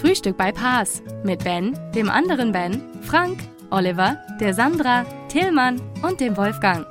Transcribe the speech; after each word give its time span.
Frühstück 0.00 0.36
bei 0.36 0.52
Paas 0.52 1.02
mit 1.24 1.42
Ben, 1.42 1.76
dem 1.92 2.08
anderen 2.08 2.52
Ben, 2.52 2.80
Frank, 3.02 3.40
Oliver, 3.70 4.16
der 4.40 4.54
Sandra, 4.54 5.04
Tillmann 5.28 5.80
und 6.02 6.20
dem 6.20 6.36
Wolfgang. 6.36 6.86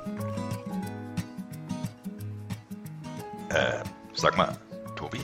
Äh, 3.48 3.82
sag 4.12 4.36
mal, 4.36 4.54
Tobi, 4.94 5.20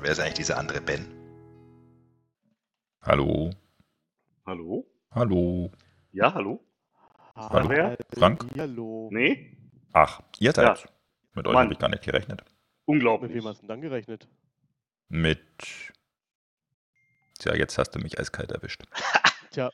wer 0.00 0.10
ist 0.10 0.18
eigentlich 0.18 0.34
dieser 0.34 0.58
andere 0.58 0.80
Ben? 0.80 1.06
Hallo. 3.02 3.50
Hallo? 4.44 4.84
Hallo. 5.12 5.70
Ja, 6.10 6.34
hallo? 6.34 6.64
Hallo. 7.36 7.68
wer? 7.68 7.96
Frank? 8.16 8.44
Hallo. 8.58 9.08
Nee? 9.12 9.56
Ach, 9.92 10.20
ihr 10.40 10.52
seid. 10.52 10.78
Ja. 10.78 10.90
Mit 11.34 11.46
euch 11.46 11.54
habe 11.56 11.72
ich 11.72 11.78
gar 11.78 11.88
nicht 11.90 12.02
gerechnet. 12.02 12.40
Mit 12.40 12.52
Unglaublich. 12.86 13.32
wem 13.34 13.44
hast 13.44 13.58
du 13.58 13.60
denn 13.62 13.68
dann 13.68 13.80
gerechnet? 13.80 14.28
Mit. 15.08 15.92
Tja, 17.38 17.54
jetzt 17.54 17.78
hast 17.78 17.90
du 17.90 17.98
mich 17.98 18.18
eiskalt 18.18 18.52
erwischt. 18.52 18.82
Tja, 19.50 19.70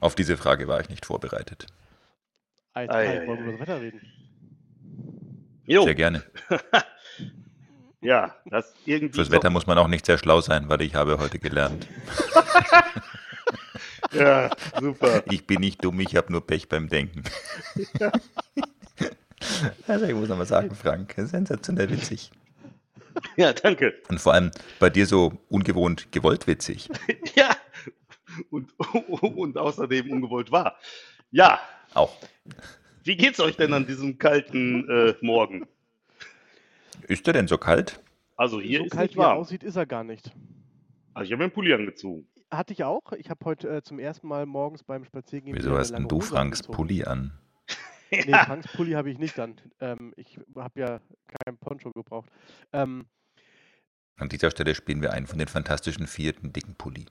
Auf 0.00 0.14
diese 0.14 0.36
Frage 0.36 0.68
war 0.68 0.80
ich 0.80 0.88
nicht 0.88 1.06
vorbereitet. 1.06 1.66
eiskalt, 2.74 2.90
Ei, 3.08 3.20
ei, 3.22 3.26
wollen 3.26 3.38
wir 3.38 3.44
über 3.44 3.52
das 3.52 3.60
Wetter 3.60 3.80
reden? 3.80 4.00
Jo. 5.66 5.84
Sehr 5.84 5.94
gerne. 5.94 6.22
ja, 8.00 8.34
das 8.46 8.72
irgendwie. 8.86 9.14
Fürs 9.14 9.30
Wetter 9.30 9.50
muss 9.50 9.66
man 9.66 9.76
auch 9.78 9.88
nicht 9.88 10.06
sehr 10.06 10.16
schlau 10.18 10.40
sein, 10.40 10.68
weil 10.68 10.80
ich 10.80 10.94
habe 10.94 11.18
heute 11.18 11.38
gelernt. 11.38 11.86
Ja, 14.12 14.48
super. 14.80 15.22
Ich 15.26 15.46
bin 15.46 15.60
nicht 15.60 15.84
dumm, 15.84 16.00
ich 16.00 16.16
habe 16.16 16.32
nur 16.32 16.46
Pech 16.46 16.68
beim 16.70 16.88
Denken. 16.88 17.24
Also 19.86 20.06
ich 20.06 20.14
muss 20.14 20.28
nochmal 20.30 20.46
sagen, 20.46 20.74
Frank, 20.74 21.14
sensationell 21.16 21.90
witzig. 21.90 22.30
Ja, 23.36 23.52
danke. 23.52 23.94
Und 24.08 24.20
vor 24.20 24.34
allem 24.34 24.50
bei 24.78 24.90
dir 24.90 25.06
so 25.06 25.32
ungewohnt 25.48 26.10
gewollt 26.12 26.46
witzig. 26.46 26.88
Ja. 27.34 27.56
Und, 28.50 28.72
und 29.10 29.56
außerdem 29.56 30.10
ungewollt 30.10 30.52
wahr. 30.52 30.76
Ja, 31.30 31.60
Auch. 31.94 32.16
wie 33.04 33.16
geht's 33.16 33.40
euch 33.40 33.56
denn 33.56 33.72
an 33.72 33.86
diesem 33.86 34.18
kalten 34.18 34.88
äh, 34.88 35.14
Morgen? 35.22 35.66
Ist 37.08 37.26
der 37.26 37.34
denn 37.34 37.48
so 37.48 37.58
kalt? 37.58 38.00
Also 38.36 38.60
hier 38.60 38.80
so 38.80 38.84
ist 38.84 38.92
kalt 38.92 39.10
nicht 39.10 39.16
wie 39.16 39.20
er 39.22 39.26
warm. 39.28 39.38
aussieht, 39.38 39.62
ist 39.62 39.76
er 39.76 39.86
gar 39.86 40.04
nicht. 40.04 40.30
Also 41.14 41.26
ich 41.26 41.32
habe 41.32 41.38
mir 41.38 41.44
einen 41.44 41.52
Pulli 41.52 41.72
angezogen. 41.72 42.28
Hatte 42.50 42.72
ich 42.72 42.84
auch. 42.84 43.12
Ich 43.12 43.30
habe 43.30 43.44
heute 43.44 43.68
äh, 43.68 43.82
zum 43.82 43.98
ersten 43.98 44.28
Mal 44.28 44.46
morgens 44.46 44.84
beim 44.84 45.04
Spazierengehen 45.04 45.56
Wieso 45.56 45.76
hast 45.76 45.92
denn 45.92 46.06
du 46.08 46.20
Franks 46.20 46.60
angezogen. 46.60 46.76
Pulli 46.76 47.04
an? 47.04 47.32
Nee, 48.26 48.32
Franks 48.44 48.68
Pulli 48.72 48.92
habe 48.92 49.10
ich 49.10 49.18
nicht 49.18 49.36
dann. 49.38 49.60
Ähm, 49.80 50.14
ich 50.16 50.38
habe 50.56 50.80
ja 50.80 51.00
keinen 51.44 51.58
Poncho 51.58 51.90
gebraucht. 51.92 52.30
Ähm, 52.72 53.06
An 54.16 54.28
dieser 54.28 54.50
Stelle 54.50 54.74
spielen 54.74 55.02
wir 55.02 55.12
einen 55.12 55.26
von 55.26 55.38
den 55.38 55.48
fantastischen 55.48 56.06
vierten 56.06 56.52
dicken 56.52 56.74
Pulli. 56.74 57.06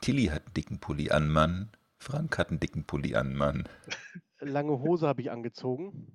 Tilly 0.00 0.26
hat 0.26 0.44
einen 0.46 0.54
dicken 0.54 0.78
Pulli 0.80 1.10
an, 1.10 1.28
Mann. 1.28 1.70
Frank 1.98 2.38
hat 2.38 2.50
einen 2.50 2.60
dicken 2.60 2.84
Pulli 2.84 3.14
an, 3.16 3.34
Mann. 3.34 3.68
lange 4.40 4.78
Hose 4.80 5.06
habe 5.08 5.20
ich 5.22 5.30
angezogen, 5.30 6.12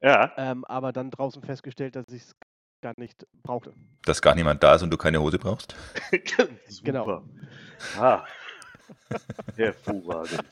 Ja, 0.00 0.32
ähm, 0.36 0.64
aber 0.64 0.92
dann 0.92 1.10
draußen 1.10 1.42
festgestellt, 1.42 1.96
dass 1.96 2.06
ich 2.08 2.22
es 2.22 2.36
gar 2.82 2.94
nicht 2.98 3.26
brauchte. 3.42 3.74
Dass 4.04 4.22
gar 4.22 4.34
niemand 4.34 4.62
da 4.62 4.74
ist 4.76 4.82
und 4.82 4.90
du 4.90 4.96
keine 4.96 5.20
Hose 5.20 5.38
brauchst? 5.38 5.74
super. 6.68 6.82
Genau. 6.84 7.24
Ah. 7.98 8.24
Hervorragend. 9.56 10.44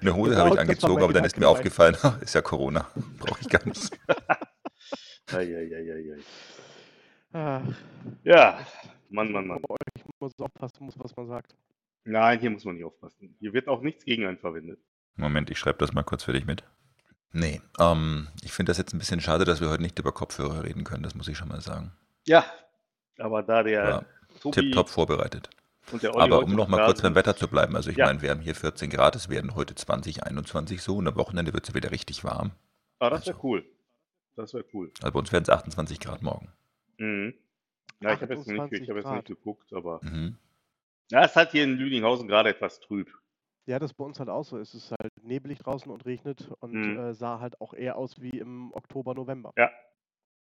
Eine 0.00 0.14
Hose 0.14 0.30
Genau, 0.30 0.44
habe 0.44 0.54
ich 0.54 0.60
angezogen, 0.60 1.02
aber 1.02 1.12
dann 1.12 1.24
ist 1.24 1.36
mir 1.36 1.40
Gedanke 1.40 1.58
aufgefallen, 1.58 1.96
ist 2.20 2.34
ja 2.34 2.42
Corona. 2.42 2.88
Brauche 3.18 3.40
ich 3.40 3.48
gar 3.48 3.64
nicht. 3.66 3.90
Ah, 7.34 7.62
Ja, 8.24 8.58
Mann, 9.08 9.32
Mann, 9.32 9.46
Mann. 9.46 9.60
ich 9.96 10.04
muss 10.20 10.38
aufpassen, 10.38 10.84
muss, 10.84 10.98
was 10.98 11.16
man 11.16 11.26
sagt. 11.26 11.54
Nein, 12.04 12.38
hier 12.40 12.50
muss 12.50 12.64
man 12.64 12.74
nicht 12.74 12.84
aufpassen. 12.84 13.34
Hier 13.40 13.52
wird 13.52 13.68
auch 13.68 13.80
nichts 13.80 14.04
gegen 14.04 14.26
einen 14.26 14.36
verwendet. 14.38 14.78
Moment, 15.16 15.50
ich 15.50 15.58
schreibe 15.58 15.78
das 15.78 15.92
mal 15.92 16.02
kurz 16.02 16.24
für 16.24 16.32
dich 16.32 16.44
mit. 16.44 16.64
Nee, 17.32 17.62
ähm, 17.78 18.28
ich 18.42 18.52
finde 18.52 18.70
das 18.70 18.78
jetzt 18.78 18.92
ein 18.92 18.98
bisschen 18.98 19.20
schade, 19.20 19.44
dass 19.44 19.60
wir 19.62 19.70
heute 19.70 19.82
nicht 19.82 19.98
über 19.98 20.12
Kopfhörer 20.12 20.64
reden 20.64 20.84
können, 20.84 21.02
das 21.02 21.14
muss 21.14 21.28
ich 21.28 21.38
schon 21.38 21.48
mal 21.48 21.60
sagen. 21.62 21.92
Ja, 22.26 22.44
aber 23.18 23.42
da 23.42 23.62
der 23.62 23.84
Ja, 23.88 24.04
Tobi 24.40 24.60
Tipptopp 24.60 24.90
vorbereitet. 24.90 25.48
Und 25.90 26.02
der 26.02 26.14
Olli 26.14 26.22
Aber 26.24 26.42
um 26.44 26.54
noch 26.54 26.68
mal 26.68 26.84
kurz 26.86 27.02
beim 27.02 27.14
Wetter 27.14 27.34
zu 27.36 27.48
bleiben, 27.48 27.74
also 27.76 27.90
ich 27.90 27.96
Ja. 27.96 28.06
meine, 28.06 28.22
wir 28.22 28.30
haben 28.30 28.40
hier 28.40 28.54
14 28.54 28.90
Grad, 28.90 29.16
es 29.16 29.28
werden 29.28 29.54
heute 29.54 29.74
20, 29.74 30.22
21 30.24 30.82
so 30.82 30.96
und 30.96 31.08
am 31.08 31.16
Wochenende 31.16 31.52
wird 31.52 31.68
es 31.68 31.74
wieder 31.74 31.90
richtig 31.90 32.22
warm. 32.24 32.52
Ah, 32.98 33.10
das 33.10 33.26
wäre 33.26 33.36
Also. 33.36 33.48
cool. 33.48 33.64
Das 34.36 34.54
wäre 34.54 34.64
cool. 34.72 34.92
Also 35.00 35.12
bei 35.12 35.18
uns 35.18 35.32
werden 35.32 35.42
es 35.42 35.50
28 35.50 35.98
Grad 36.00 36.22
morgen. 36.22 36.48
Mhm. 36.98 37.34
Ja, 38.00 38.14
ich 38.14 38.20
habe 38.22 38.34
jetzt, 38.34 38.46
nicht- 38.46 38.60
28 38.60 38.82
ich 38.82 38.90
hab 38.90 38.96
jetzt 38.96 39.10
nicht 39.10 39.26
geguckt, 39.26 39.72
aber. 39.72 40.00
Mhm. 40.02 40.36
Ja, 41.10 41.20
es 41.24 41.30
ist 41.32 41.36
halt 41.36 41.50
hier 41.50 41.64
in 41.64 41.76
Lüdinghausen 41.76 42.28
gerade 42.28 42.48
etwas 42.50 42.80
trüb. 42.80 43.12
Ja, 43.66 43.78
das 43.78 43.90
ist 43.92 43.96
bei 43.96 44.04
uns 44.04 44.18
halt 44.18 44.28
auch 44.28 44.44
so. 44.44 44.58
Es 44.58 44.74
ist 44.74 44.90
halt 44.90 45.12
neblig 45.22 45.58
draußen 45.60 45.90
und 45.90 46.04
regnet 46.04 46.50
und 46.60 46.72
Mhm. 46.72 46.98
äh, 46.98 47.14
sah 47.14 47.38
halt 47.40 47.60
auch 47.60 47.74
eher 47.74 47.96
aus 47.96 48.20
wie 48.20 48.30
im 48.38 48.72
Oktober, 48.72 49.14
November. 49.14 49.52
Ja, 49.56 49.70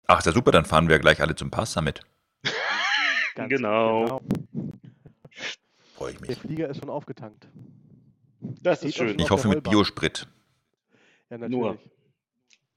Ach, 0.08 0.20
ist 0.20 0.26
ja 0.26 0.32
super, 0.32 0.53
dann 0.53 0.64
fahren 0.64 0.88
wir 0.88 0.98
gleich 1.00 1.20
alle 1.20 1.34
zum 1.34 1.50
Pass 1.50 1.72
Summit. 1.72 2.00
Ganz 3.34 3.50
genau. 3.50 4.20
Freue 5.97 6.12
ich 6.12 6.19
Der 6.19 6.29
mich. 6.29 6.39
Flieger 6.39 6.69
ist 6.69 6.79
schon 6.81 6.91
aufgetankt. 6.91 7.49
Das 8.41 8.83
ist 8.83 8.97
schön. 8.97 9.19
Ich 9.19 9.31
hoffe 9.31 9.49
der 9.49 9.57
mit. 9.57 9.65
Biosprit. 9.65 10.29
Ja, 11.31 11.39
Nur. 11.39 11.73
natürlich. 11.73 11.91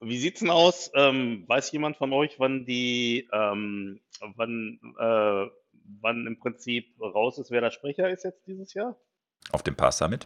Wie 0.02 0.18
sieht's 0.18 0.40
denn 0.40 0.50
aus? 0.50 0.90
Ähm, 0.96 1.44
weiß 1.48 1.72
jemand 1.74 1.98
von 1.98 2.14
euch, 2.14 2.40
wann 2.40 2.66
die, 2.66 3.28
ähm, 3.34 4.00
wann, 4.36 4.80
äh, 4.98 5.48
wann 6.02 6.26
im 6.26 6.40
Prinzip 6.40 6.96
raus 7.02 7.38
ist, 7.38 7.52
wer 7.52 7.60
der 7.60 7.72
Sprecher 7.72 8.10
ist 8.10 8.24
jetzt 8.24 8.48
dieses 8.48 8.74
Jahr? 8.74 8.96
Auf 9.52 9.62
dem 9.64 9.76
Pass 9.76 9.98
Summit? 9.98 10.26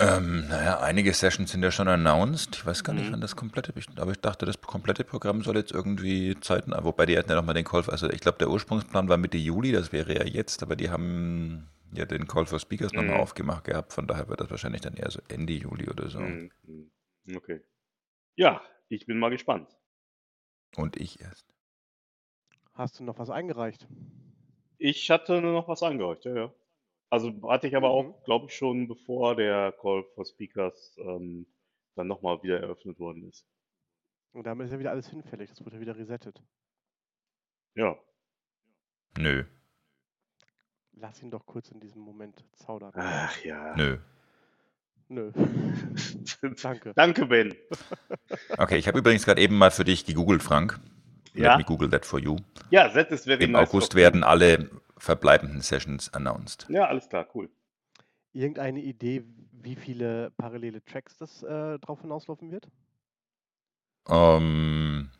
Ja. 0.00 0.16
Ähm, 0.16 0.48
naja, 0.48 0.80
einige 0.80 1.12
Sessions 1.12 1.52
sind 1.52 1.62
ja 1.62 1.70
schon 1.70 1.86
announced. 1.88 2.56
Ich 2.56 2.66
weiß 2.66 2.82
gar 2.84 2.94
nicht, 2.94 3.08
Mhm. 3.08 3.12
wann 3.12 3.20
das 3.20 3.36
komplette, 3.36 3.72
aber 3.96 4.10
ich 4.12 4.20
dachte, 4.20 4.46
das 4.46 4.60
komplette 4.60 5.04
Programm 5.04 5.42
soll 5.42 5.56
jetzt 5.56 5.72
irgendwie 5.72 6.38
Zeiten, 6.40 6.72
wobei 6.84 7.06
die 7.06 7.18
hatten 7.18 7.28
ja 7.30 7.36
nochmal 7.36 7.54
den 7.54 7.64
Call, 7.64 7.82
for- 7.82 7.92
also 7.92 8.08
ich 8.08 8.20
glaube, 8.20 8.38
der 8.38 8.48
Ursprungsplan 8.50 9.08
war 9.08 9.16
Mitte 9.18 9.36
Juli, 9.36 9.72
das 9.72 9.92
wäre 9.92 10.14
ja 10.14 10.24
jetzt, 10.24 10.62
aber 10.62 10.74
die 10.76 10.90
haben 10.90 11.68
ja 11.92 12.06
den 12.06 12.26
Call 12.26 12.46
for 12.46 12.58
Speakers 12.58 12.92
nochmal 12.92 13.16
Mhm. 13.16 13.20
aufgemacht 13.20 13.64
gehabt, 13.64 13.92
von 13.92 14.06
daher 14.06 14.28
wird 14.28 14.40
das 14.40 14.50
wahrscheinlich 14.50 14.80
dann 14.80 14.94
eher 14.94 15.10
so 15.10 15.20
Ende 15.28 15.52
Juli 15.52 15.88
oder 15.88 16.08
so. 16.08 16.20
Mhm. 16.20 16.50
mhm. 16.64 17.36
Okay. 17.36 17.60
Ja, 18.36 18.62
ich 18.88 19.06
bin 19.06 19.18
mal 19.18 19.30
gespannt. 19.30 19.68
Und 20.76 20.96
ich 20.96 21.20
erst. 21.20 21.46
Hast 22.72 22.98
du 22.98 23.04
noch 23.04 23.18
was 23.18 23.28
eingereicht? 23.28 23.86
Ich 24.78 25.10
hatte 25.10 25.40
nur 25.42 25.52
noch 25.52 25.68
was 25.68 25.82
angehört, 25.82 26.24
ja, 26.24 26.34
ja. 26.34 26.52
Also 27.10 27.32
hatte 27.48 27.66
ich 27.66 27.76
aber 27.76 27.88
Mhm. 27.88 27.94
auch, 27.94 28.24
glaube 28.24 28.46
ich, 28.46 28.54
schon 28.56 28.86
bevor 28.88 29.34
der 29.36 29.72
Call 29.72 30.04
for 30.14 30.24
Speakers 30.24 30.96
ähm, 30.98 31.46
dann 31.96 32.06
nochmal 32.06 32.42
wieder 32.42 32.60
eröffnet 32.60 32.98
worden 32.98 33.28
ist. 33.28 33.44
Und 34.32 34.46
damit 34.46 34.66
ist 34.66 34.72
ja 34.72 34.78
wieder 34.78 34.92
alles 34.92 35.08
hinfällig. 35.08 35.50
Das 35.50 35.64
wird 35.64 35.74
ja 35.74 35.80
wieder 35.80 35.96
resettet. 35.96 36.40
Ja. 37.74 37.96
Nö, 39.18 39.44
Lass 40.92 41.22
ihn 41.22 41.30
doch 41.30 41.46
kurz 41.46 41.70
in 41.70 41.80
diesem 41.80 42.02
Moment 42.02 42.44
zaudern. 42.52 42.92
Ach 42.94 43.42
ja. 43.44 43.74
nö. 43.74 43.98
Nö. 45.08 45.32
Danke. 46.62 46.92
Danke, 46.94 47.26
Ben. 47.26 47.54
Okay, 48.58 48.76
ich 48.76 48.86
habe 48.86 48.98
übrigens 48.98 49.24
gerade 49.24 49.40
eben 49.40 49.56
mal 49.56 49.70
für 49.70 49.84
dich 49.84 50.04
gegoogelt, 50.04 50.42
Frank. 50.42 50.78
Ja? 51.34 51.56
Let 51.56 51.58
me 51.58 51.64
google 51.64 51.88
that 51.90 52.04
for 52.04 52.20
you. 52.20 52.36
Ja, 52.70 52.88
that 52.90 53.10
is 53.10 53.24
very 53.24 53.42
Im 53.42 53.52
nice 53.52 53.68
August 53.70 53.94
werden 53.94 54.22
alle 54.22 54.70
verbleibenden 55.00 55.62
Sessions 55.62 56.12
announced. 56.14 56.66
Ja, 56.68 56.86
alles 56.86 57.08
klar, 57.08 57.26
cool. 57.34 57.50
Irgendeine 58.32 58.80
Idee, 58.80 59.24
wie 59.52 59.74
viele 59.74 60.30
parallele 60.36 60.84
Tracks 60.84 61.16
das 61.16 61.42
äh, 61.42 61.78
drauf 61.80 62.02
hinauslaufen 62.02 62.52
wird? 62.52 62.68
Ähm, 64.08 65.10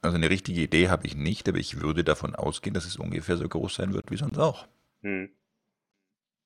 also 0.00 0.16
eine 0.16 0.30
richtige 0.30 0.62
Idee 0.62 0.88
habe 0.88 1.06
ich 1.06 1.16
nicht, 1.16 1.48
aber 1.48 1.58
ich 1.58 1.80
würde 1.80 2.04
davon 2.04 2.34
ausgehen, 2.34 2.74
dass 2.74 2.86
es 2.86 2.96
ungefähr 2.96 3.36
so 3.36 3.48
groß 3.48 3.74
sein 3.74 3.92
wird 3.92 4.10
wie 4.10 4.16
sonst 4.16 4.38
auch. 4.38 4.66
Hm. 5.02 5.30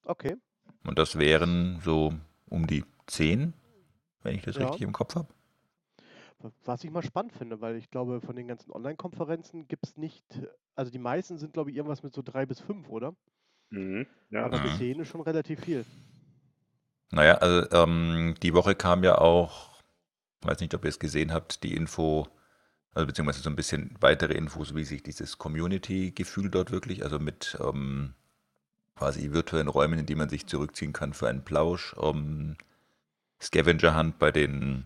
Okay. 0.05 0.37
Und 0.85 0.99
das 0.99 1.19
wären 1.19 1.81
so 1.85 2.15
um 2.49 2.67
die 2.67 2.85
10, 3.07 3.53
wenn 4.23 4.37
ich 4.37 4.43
das 4.43 4.57
Ja. 4.57 4.65
richtig 4.65 4.83
im 4.83 4.93
Kopf 4.93 5.15
habe. 5.15 5.29
Was 6.65 6.85
ich 6.85 6.91
mal 6.91 7.03
spannend 7.03 7.33
finde, 7.33 7.61
weil 7.61 7.77
ich 7.77 7.91
glaube, 7.91 8.21
von 8.21 8.37
den 8.37 8.47
ganzen 8.47 8.71
Online-Konferenzen 8.71 9.67
gibt 9.67 9.87
es 9.87 9.97
nicht, 9.97 10.25
also 10.79 10.93
die 10.93 10.99
meisten 10.99 11.39
sind, 11.39 11.53
glaube 11.53 11.71
ich, 11.71 11.77
irgendwas 11.77 12.05
mit 12.05 12.15
so 12.15 12.23
drei 12.23 12.47
bis 12.47 12.61
fünf, 12.61 12.89
oder? 12.89 13.15
Mhm. 13.71 14.07
Ja. 14.31 14.45
Aber 14.45 14.59
Mhm. 14.59 14.79
zehn 14.79 15.01
ist 15.01 15.09
schon 15.09 15.21
relativ 15.23 15.61
viel. 15.61 15.85
Naja, 17.11 17.35
also 17.39 17.69
ähm, 17.73 18.35
die 18.43 18.55
Woche 18.55 18.75
kam 18.75 19.03
ja 19.03 19.19
auch, 19.19 19.83
weiß 20.43 20.61
nicht, 20.61 20.75
ob 20.75 20.85
ihr 20.85 20.91
es 20.91 21.01
gesehen 21.01 21.33
habt, 21.33 21.65
die 21.65 21.75
Info, 21.75 22.29
also 22.95 23.07
beziehungsweise 23.07 23.41
so 23.43 23.51
ein 23.51 23.57
bisschen 23.57 23.97
weitere 24.01 24.35
Infos, 24.35 24.75
wie 24.75 24.85
sich 24.85 25.03
dieses 25.03 25.39
Community-Gefühl 25.39 26.51
dort 26.51 26.71
wirklich, 26.71 27.03
also 27.03 27.19
mit 27.19 27.59
ähm, 27.61 28.15
quasi 28.95 29.33
virtuellen 29.33 29.69
Räumen, 29.69 29.99
in 29.99 30.07
die 30.07 30.15
man 30.15 30.29
sich 30.29 30.47
zurückziehen 30.47 30.93
kann 30.93 31.13
für 31.13 31.29
einen 31.29 31.45
Plausch, 31.45 31.97
ähm, 32.01 32.57
Scavenger 33.41 33.97
Hunt 33.97 34.19
bei 34.19 34.31
den 34.31 34.85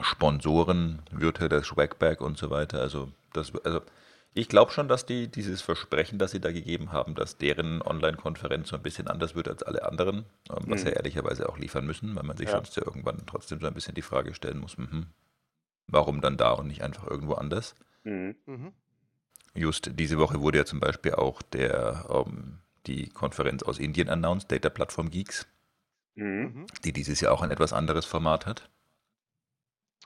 Sponsoren, 0.00 1.02
virtuell 1.10 1.48
das 1.48 1.66
Swagback 1.66 2.20
und 2.20 2.38
so 2.38 2.50
weiter. 2.50 2.80
Also, 2.80 3.10
das, 3.32 3.52
also 3.64 3.80
ich 4.34 4.48
glaube 4.48 4.72
schon, 4.72 4.88
dass 4.88 5.04
die 5.06 5.28
dieses 5.28 5.60
Versprechen, 5.62 6.18
das 6.18 6.30
sie 6.30 6.40
da 6.40 6.52
gegeben 6.52 6.92
haben, 6.92 7.14
dass 7.14 7.36
deren 7.36 7.82
Online-Konferenz 7.82 8.68
so 8.70 8.76
ein 8.76 8.82
bisschen 8.82 9.08
anders 9.08 9.34
wird 9.34 9.48
als 9.48 9.62
alle 9.62 9.84
anderen, 9.84 10.24
ähm, 10.50 10.64
was 10.68 10.82
Mhm. 10.82 10.88
sie 10.88 10.92
ehrlicherweise 10.94 11.48
auch 11.48 11.58
liefern 11.58 11.86
müssen, 11.86 12.14
weil 12.16 12.22
man 12.24 12.36
sich 12.36 12.48
Ja. 12.48 12.56
sonst 12.56 12.76
ja 12.76 12.84
irgendwann 12.84 13.24
trotzdem 13.26 13.60
so 13.60 13.66
ein 13.66 13.74
bisschen 13.74 13.94
die 13.94 14.02
Frage 14.02 14.34
stellen 14.34 14.58
muss, 14.58 14.78
mhm, 14.78 15.06
warum 15.86 16.20
dann 16.20 16.36
da 16.36 16.52
und 16.52 16.66
nicht 16.68 16.82
einfach 16.82 17.06
irgendwo 17.06 17.34
anders? 17.34 17.74
Mhm. 18.04 18.36
Mhm. 18.46 18.72
Just 19.54 19.90
diese 19.98 20.18
Woche 20.18 20.40
wurde 20.40 20.58
ja 20.58 20.64
zum 20.64 20.80
Beispiel 20.80 21.12
auch 21.14 21.42
der, 21.42 22.06
ähm, 22.08 22.60
die 22.86 23.08
Konferenz 23.10 23.62
aus 23.62 23.78
Indien 23.78 24.08
announced, 24.08 24.50
Data 24.50 24.70
Platform 24.70 25.10
Geeks, 25.10 25.46
Mhm. 26.14 26.24
Mhm. 26.24 26.66
die 26.84 26.92
dieses 26.92 27.20
Jahr 27.20 27.32
auch 27.32 27.42
ein 27.42 27.50
etwas 27.50 27.72
anderes 27.74 28.06
Format 28.06 28.46
hat. 28.46 28.70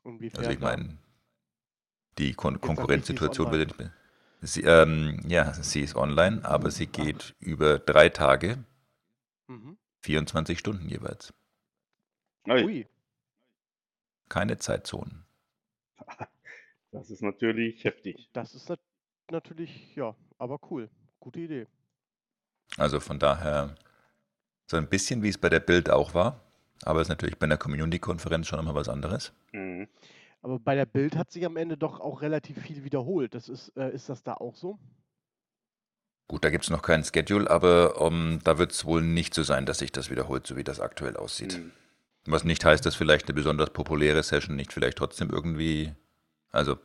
Inwiefern 0.05 0.39
Also 0.41 0.51
ich 0.51 0.61
meine, 0.61 0.99
die 2.19 2.35
Kon 2.35 2.61
Konkurrenzsituation 2.61 3.51
wird 3.53 3.69
nicht 3.69 3.79
mehr. 3.79 3.93
Sie, 4.47 4.63
ähm, 4.63 5.21
ja, 5.27 5.53
sie 5.55 5.81
ist 5.81 5.97
online, 5.97 6.45
aber 6.45 6.71
sie 6.71 6.87
geht 6.87 7.35
über 7.41 7.79
drei 7.79 8.09
Tage, 8.09 8.65
Mhm. 9.49 9.77
24 10.03 10.59
Stunden 10.59 10.89
jeweils. 10.89 11.33
Ui, 12.49 12.87
Keine 14.29 14.59
Zeitzonen. 14.59 15.25
das 16.93 17.11
ist 17.11 17.23
natürlich 17.23 17.85
heftig. 17.85 18.29
das 18.33 18.55
ist 18.55 18.69
nat 18.69 18.81
natürlich, 19.31 19.95
ja, 19.97 20.15
aber 20.39 20.59
cool. 20.71 20.89
Gute 21.21 21.41
Idee. 21.41 21.67
Also 22.77 23.01
von 23.01 23.19
daher 23.19 23.75
so 24.71 24.77
ein 24.77 24.89
bisschen 24.89 25.23
wie 25.23 25.29
es 25.29 25.39
bei 25.39 25.49
der 25.49 25.61
Bild 25.61 25.91
auch 25.91 26.15
war, 26.15 26.41
aber 26.85 27.01
es 27.01 27.07
ist 27.07 27.11
natürlich 27.11 27.39
bei 27.39 27.45
einer 27.47 27.57
Community-Konferenz 27.57 28.47
schon 28.47 28.59
nochmal 28.59 28.75
was 28.75 28.89
anderes. 28.89 29.33
Mhm. 29.53 29.89
Aber 30.43 30.59
bei 30.59 30.75
der 30.75 30.87
Bild 30.87 31.17
hat 31.17 31.31
sich 31.31 31.45
am 31.45 31.57
Ende 31.57 31.77
doch 31.77 32.01
auch 32.01 32.23
relativ 32.23 32.59
viel 32.63 32.85
wiederholt. 32.85 33.35
Das 33.35 33.49
ist, 33.49 33.77
äh, 33.77 33.91
ist 33.93 34.09
das 34.09 34.23
da 34.23 34.35
auch 34.35 34.55
so? 34.55 34.79
Gut, 36.29 36.45
da 36.45 36.51
gibt 36.51 36.65
es 36.65 36.71
noch 36.71 36.83
keinen 36.83 37.05
Schedule, 37.05 37.49
aber 37.49 38.01
ähm, 38.01 38.41
da 38.43 38.59
wird 38.59 38.73
es 38.73 38.85
wohl 38.85 39.01
nicht 39.03 39.33
so 39.33 39.43
sein, 39.43 39.65
dass 39.65 39.79
sich 39.79 39.93
das 39.93 40.11
wiederholt, 40.11 40.47
so 40.47 40.57
wie 40.57 40.65
das 40.65 40.81
aktuell 40.81 41.17
aussieht. 41.17 41.59
Mhm. 41.59 41.73
Was 42.27 42.43
nicht 42.43 42.65
heißt, 42.65 42.85
dass 42.85 42.97
vielleicht 42.97 43.27
eine 43.27 43.35
besonders 43.35 43.71
populäre 43.71 44.23
Session 44.23 44.57
nicht 44.57 44.73
vielleicht 44.73 44.99
trotzdem 44.99 45.31
irgendwie, 45.31 45.95
also 46.51 46.77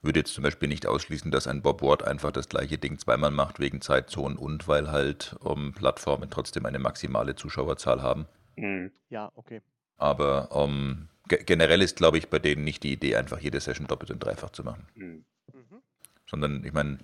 würde 0.00 0.20
jetzt 0.20 0.34
zum 0.34 0.44
Beispiel 0.44 0.68
nicht 0.68 0.86
ausschließen, 0.86 1.32
dass 1.32 1.48
ein 1.48 1.62
Bob 1.62 1.82
Ward 1.82 2.04
einfach 2.04 2.30
das 2.30 2.48
gleiche 2.48 2.78
Ding 2.78 2.98
zweimal 2.98 3.32
macht 3.32 3.58
wegen 3.58 3.80
Zeitzonen 3.80 4.38
und 4.38 4.68
weil 4.68 4.90
halt 4.92 5.34
um, 5.40 5.72
Plattformen 5.72 6.30
trotzdem 6.30 6.64
eine 6.64 6.78
maximale 6.78 7.34
Zuschauerzahl 7.34 8.02
haben. 8.02 8.26
Mhm. 8.56 8.92
Ja, 9.10 9.32
okay. 9.34 9.60
Aber 9.96 10.48
ähm, 10.52 11.08
ge 11.15 11.15
generell 11.28 11.82
ist, 11.82 11.96
glaube 11.96 12.18
ich, 12.18 12.28
bei 12.28 12.38
denen 12.38 12.64
nicht 12.64 12.82
die 12.82 12.92
Idee, 12.92 13.16
einfach 13.16 13.38
jede 13.40 13.60
Session 13.60 13.86
doppelt 13.86 14.10
und 14.10 14.20
dreifach 14.20 14.50
zu 14.50 14.62
machen. 14.64 14.86
Mhm. 14.94 15.24
Mhm. 15.52 15.82
Sondern, 16.28 16.64
ich 16.64 16.72
meine, 16.72 16.98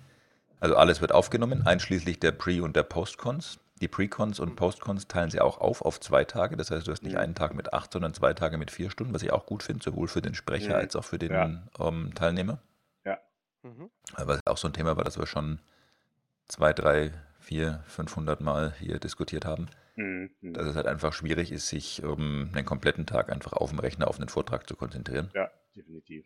also 0.59 0.75
alles 0.75 1.01
wird 1.01 1.11
aufgenommen, 1.11 1.65
einschließlich 1.67 2.19
der 2.19 2.31
Pre- 2.31 2.63
und 2.63 2.75
der 2.75 2.83
Postcons. 2.83 3.59
Die 3.81 3.87
Precons 3.89 4.39
und 4.39 4.55
Postcons 4.55 5.07
teilen 5.09 5.29
sie 5.29 5.41
auch 5.41 5.57
auf 5.57 5.81
auf 5.81 5.99
zwei 5.99 6.23
Tage. 6.23 6.55
Das 6.55 6.71
heißt, 6.71 6.87
du 6.87 6.91
hast 6.91 7.03
nicht 7.03 7.13
Mhm. 7.13 7.19
einen 7.19 7.35
Tag 7.35 7.53
mit 7.53 7.73
acht, 7.73 7.91
sondern 7.91 8.13
zwei 8.13 8.33
Tage 8.33 8.57
mit 8.57 8.71
vier 8.71 8.89
Stunden, 8.89 9.13
was 9.13 9.23
ich 9.23 9.31
auch 9.33 9.45
gut 9.45 9.61
finde, 9.63 9.83
sowohl 9.83 10.07
für 10.07 10.21
den 10.21 10.35
Sprecher 10.35 10.69
Mhm. 10.69 10.75
als 10.75 10.95
auch 10.95 11.03
für 11.03 11.17
den 11.19 11.31
Ja. 11.33 11.63
ähm, 11.79 12.13
Teilnehmer. 12.15 12.59
Mhm. 13.65 13.89
Was 14.17 14.41
auch 14.45 14.57
so 14.57 14.67
ein 14.67 14.73
Thema 14.73 14.97
war, 14.97 15.05
das 15.05 15.17
wir 15.17 15.25
schon 15.25 15.59
zwei, 16.49 16.73
drei, 16.73 17.13
vier, 17.39 17.81
500 17.87 18.41
Mal 18.41 18.73
hier 18.77 18.99
diskutiert 18.99 19.45
haben. 19.45 19.67
Mhm. 19.95 20.31
Mhm. 20.41 20.53
Dass 20.53 20.67
es 20.67 20.75
halt 20.75 20.87
einfach 20.87 21.13
schwierig 21.13 21.51
ist, 21.51 21.67
sich 21.67 22.03
um 22.03 22.49
einen 22.53 22.65
kompletten 22.65 23.05
Tag 23.05 23.31
einfach 23.31 23.53
auf 23.53 23.69
dem 23.69 23.79
Rechner 23.79 24.07
auf 24.07 24.19
einen 24.19 24.29
Vortrag 24.29 24.67
zu 24.67 24.75
konzentrieren. 24.75 25.29
Ja, 25.33 25.51
definitiv. 25.75 26.25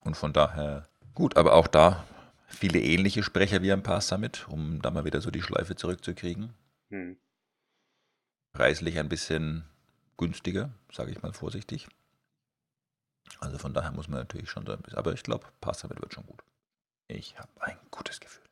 Und 0.00 0.16
von 0.16 0.32
daher 0.32 0.88
gut, 1.14 1.36
aber 1.36 1.54
auch 1.54 1.66
da 1.66 2.04
viele 2.46 2.80
ähnliche 2.80 3.22
Sprecher 3.22 3.62
wie 3.62 3.72
am 3.72 3.82
Pass 3.82 4.08
Summit, 4.08 4.46
um 4.48 4.80
da 4.82 4.90
mal 4.90 5.04
wieder 5.04 5.20
so 5.20 5.30
die 5.30 5.42
Schleife 5.42 5.76
zurückzukriegen. 5.76 6.54
Mhm. 6.90 7.16
Preislich 8.52 8.98
ein 8.98 9.08
bisschen 9.08 9.64
günstiger, 10.16 10.72
sage 10.92 11.10
ich 11.10 11.22
mal 11.22 11.32
vorsichtig. 11.32 11.88
Also 13.40 13.58
von 13.58 13.74
daher 13.74 13.90
muss 13.90 14.08
man 14.08 14.20
natürlich 14.20 14.50
schon 14.50 14.66
so 14.66 14.72
ein 14.72 14.80
bisschen, 14.80 14.98
aber 14.98 15.12
ich 15.12 15.22
glaube, 15.22 15.46
Pass 15.60 15.80
Summit 15.80 16.00
wird 16.00 16.12
schon 16.12 16.26
gut. 16.26 16.44
Ich 17.08 17.38
habe 17.38 17.50
ein 17.60 17.78
gutes 17.90 18.20
Gefühl. 18.20 18.44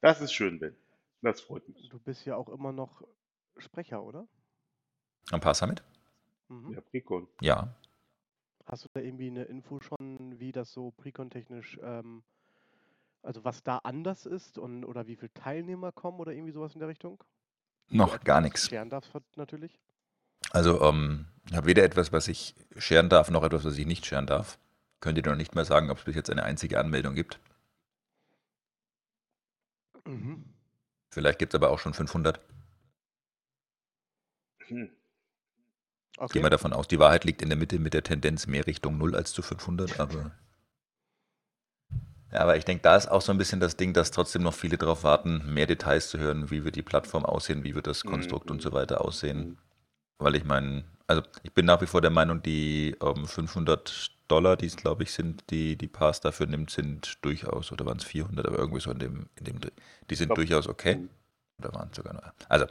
Das 0.00 0.20
ist 0.20 0.32
schön, 0.32 0.58
Ben. 0.58 0.76
Das 1.22 1.40
freut 1.40 1.68
mich. 1.68 1.88
Du 1.88 1.98
bist 1.98 2.24
ja 2.24 2.36
auch 2.36 2.48
immer 2.48 2.72
noch 2.72 3.02
Sprecher, 3.60 4.02
oder? 4.02 4.26
Am 5.30 5.40
Pass 5.40 5.58
Summit? 5.58 5.82
Mhm. 6.48 6.74
Ja, 6.74 6.80
Precon. 6.80 7.28
Ja. 7.40 7.74
Hast 8.66 8.84
du 8.84 8.88
da 8.92 9.00
irgendwie 9.00 9.28
eine 9.28 9.44
Info 9.44 9.80
schon, 9.80 10.38
wie 10.38 10.52
das 10.52 10.72
so 10.72 10.90
Precon-technisch, 10.92 11.78
ähm, 11.82 12.22
also 13.22 13.44
was 13.44 13.62
da 13.62 13.78
anders 13.78 14.26
ist 14.26 14.58
und 14.58 14.84
oder 14.84 15.06
wie 15.06 15.16
viele 15.16 15.32
Teilnehmer 15.34 15.92
kommen 15.92 16.20
oder 16.20 16.32
irgendwie 16.32 16.52
sowas 16.52 16.74
in 16.74 16.80
der 16.80 16.88
Richtung? 16.88 17.22
Noch 17.88 18.14
etwas, 18.14 18.24
gar 18.24 18.40
nichts. 18.40 18.68
Scheren 18.68 18.90
darfst 18.90 19.12
natürlich. 19.36 19.78
Also, 20.52 20.80
ähm, 20.82 21.26
ich 21.48 21.56
habe 21.56 21.66
weder 21.66 21.82
etwas, 21.82 22.12
was 22.12 22.28
ich 22.28 22.54
scheren 22.76 23.08
darf, 23.08 23.30
noch 23.30 23.42
etwas, 23.42 23.64
was 23.64 23.76
ich 23.76 23.86
nicht 23.86 24.06
scheren 24.06 24.26
darf. 24.26 24.58
Könnt 25.00 25.18
ihr 25.18 25.24
noch 25.24 25.36
nicht 25.36 25.54
mehr 25.54 25.64
sagen, 25.64 25.90
ob 25.90 25.98
es 25.98 26.04
bis 26.04 26.14
jetzt 26.14 26.30
eine 26.30 26.44
einzige 26.44 26.78
Anmeldung 26.78 27.14
gibt. 27.14 27.40
Mhm. 30.06 30.44
Vielleicht 31.10 31.38
gibt 31.38 31.54
es 31.54 31.60
aber 31.60 31.70
auch 31.70 31.78
schon 31.78 31.94
500. 31.94 32.40
Hm. 34.70 34.88
Gehen 34.88 34.94
Okay. 36.16 36.42
wir 36.42 36.50
davon 36.50 36.72
aus, 36.72 36.86
die 36.86 36.98
Wahrheit 36.98 37.24
liegt 37.24 37.40
in 37.40 37.48
der 37.48 37.56
Mitte 37.56 37.78
mit 37.78 37.94
der 37.94 38.02
Tendenz 38.02 38.46
mehr 38.46 38.66
Richtung 38.66 38.98
0 38.98 39.16
als 39.16 39.32
zu 39.32 39.40
500, 39.42 40.00
aber. 40.00 40.32
Ja, 42.32 42.40
aber 42.40 42.56
ich 42.56 42.64
denke, 42.64 42.82
da 42.82 42.94
ist 42.94 43.10
auch 43.10 43.22
so 43.22 43.32
ein 43.32 43.38
bisschen 43.38 43.58
das 43.58 43.76
Ding, 43.76 43.92
dass 43.92 44.10
trotzdem 44.10 44.42
noch 44.42 44.54
viele 44.54 44.76
darauf 44.76 45.02
warten, 45.02 45.42
mehr 45.52 45.66
Details 45.66 46.10
zu 46.10 46.18
hören, 46.18 46.50
wie 46.50 46.64
wird 46.64 46.76
die 46.76 46.82
Plattform 46.82 47.24
aussehen, 47.24 47.64
wie 47.64 47.74
wird 47.74 47.86
das 47.86 48.04
Konstrukt 48.04 48.50
und 48.50 48.62
so 48.62 48.72
weiter 48.72 49.04
aussehen. 49.04 49.38
Mhm. 49.38 49.58
Weil 50.18 50.36
ich 50.36 50.44
meine, 50.44 50.84
also 51.06 51.22
ich 51.42 51.52
bin 51.52 51.64
nach 51.66 51.80
wie 51.80 51.86
vor 51.86 52.02
der 52.02 52.10
Meinung, 52.10 52.42
die 52.42 52.94
ähm, 53.02 53.26
500 53.26 54.10
Dollar, 54.28 54.56
die 54.56 54.66
es 54.66 54.76
glaube 54.76 55.02
ich 55.02 55.12
sind, 55.12 55.42
die 55.50 55.76
die 55.76 55.88
Pass 55.88 56.20
dafür 56.20 56.46
nimmt, 56.46 56.70
sind 56.70 57.18
durchaus, 57.22 57.72
oder 57.72 57.86
waren 57.86 57.96
es 57.96 58.04
400, 58.04 58.46
aber 58.46 58.58
irgendwie 58.58 58.80
so 58.80 58.92
in 58.92 58.98
dem, 59.00 59.26
in 59.36 59.44
dem, 59.44 59.60
Dreh. 59.60 59.70
die 60.08 60.14
sind 60.14 60.28
glaub, 60.28 60.36
durchaus 60.36 60.68
okay. 60.68 60.96
Mhm. 60.96 61.10
Oder 61.58 61.74
waren 61.74 61.88
es 61.90 61.96
sogar 61.96 62.14
noch. 62.14 62.22
Also, 62.48 62.66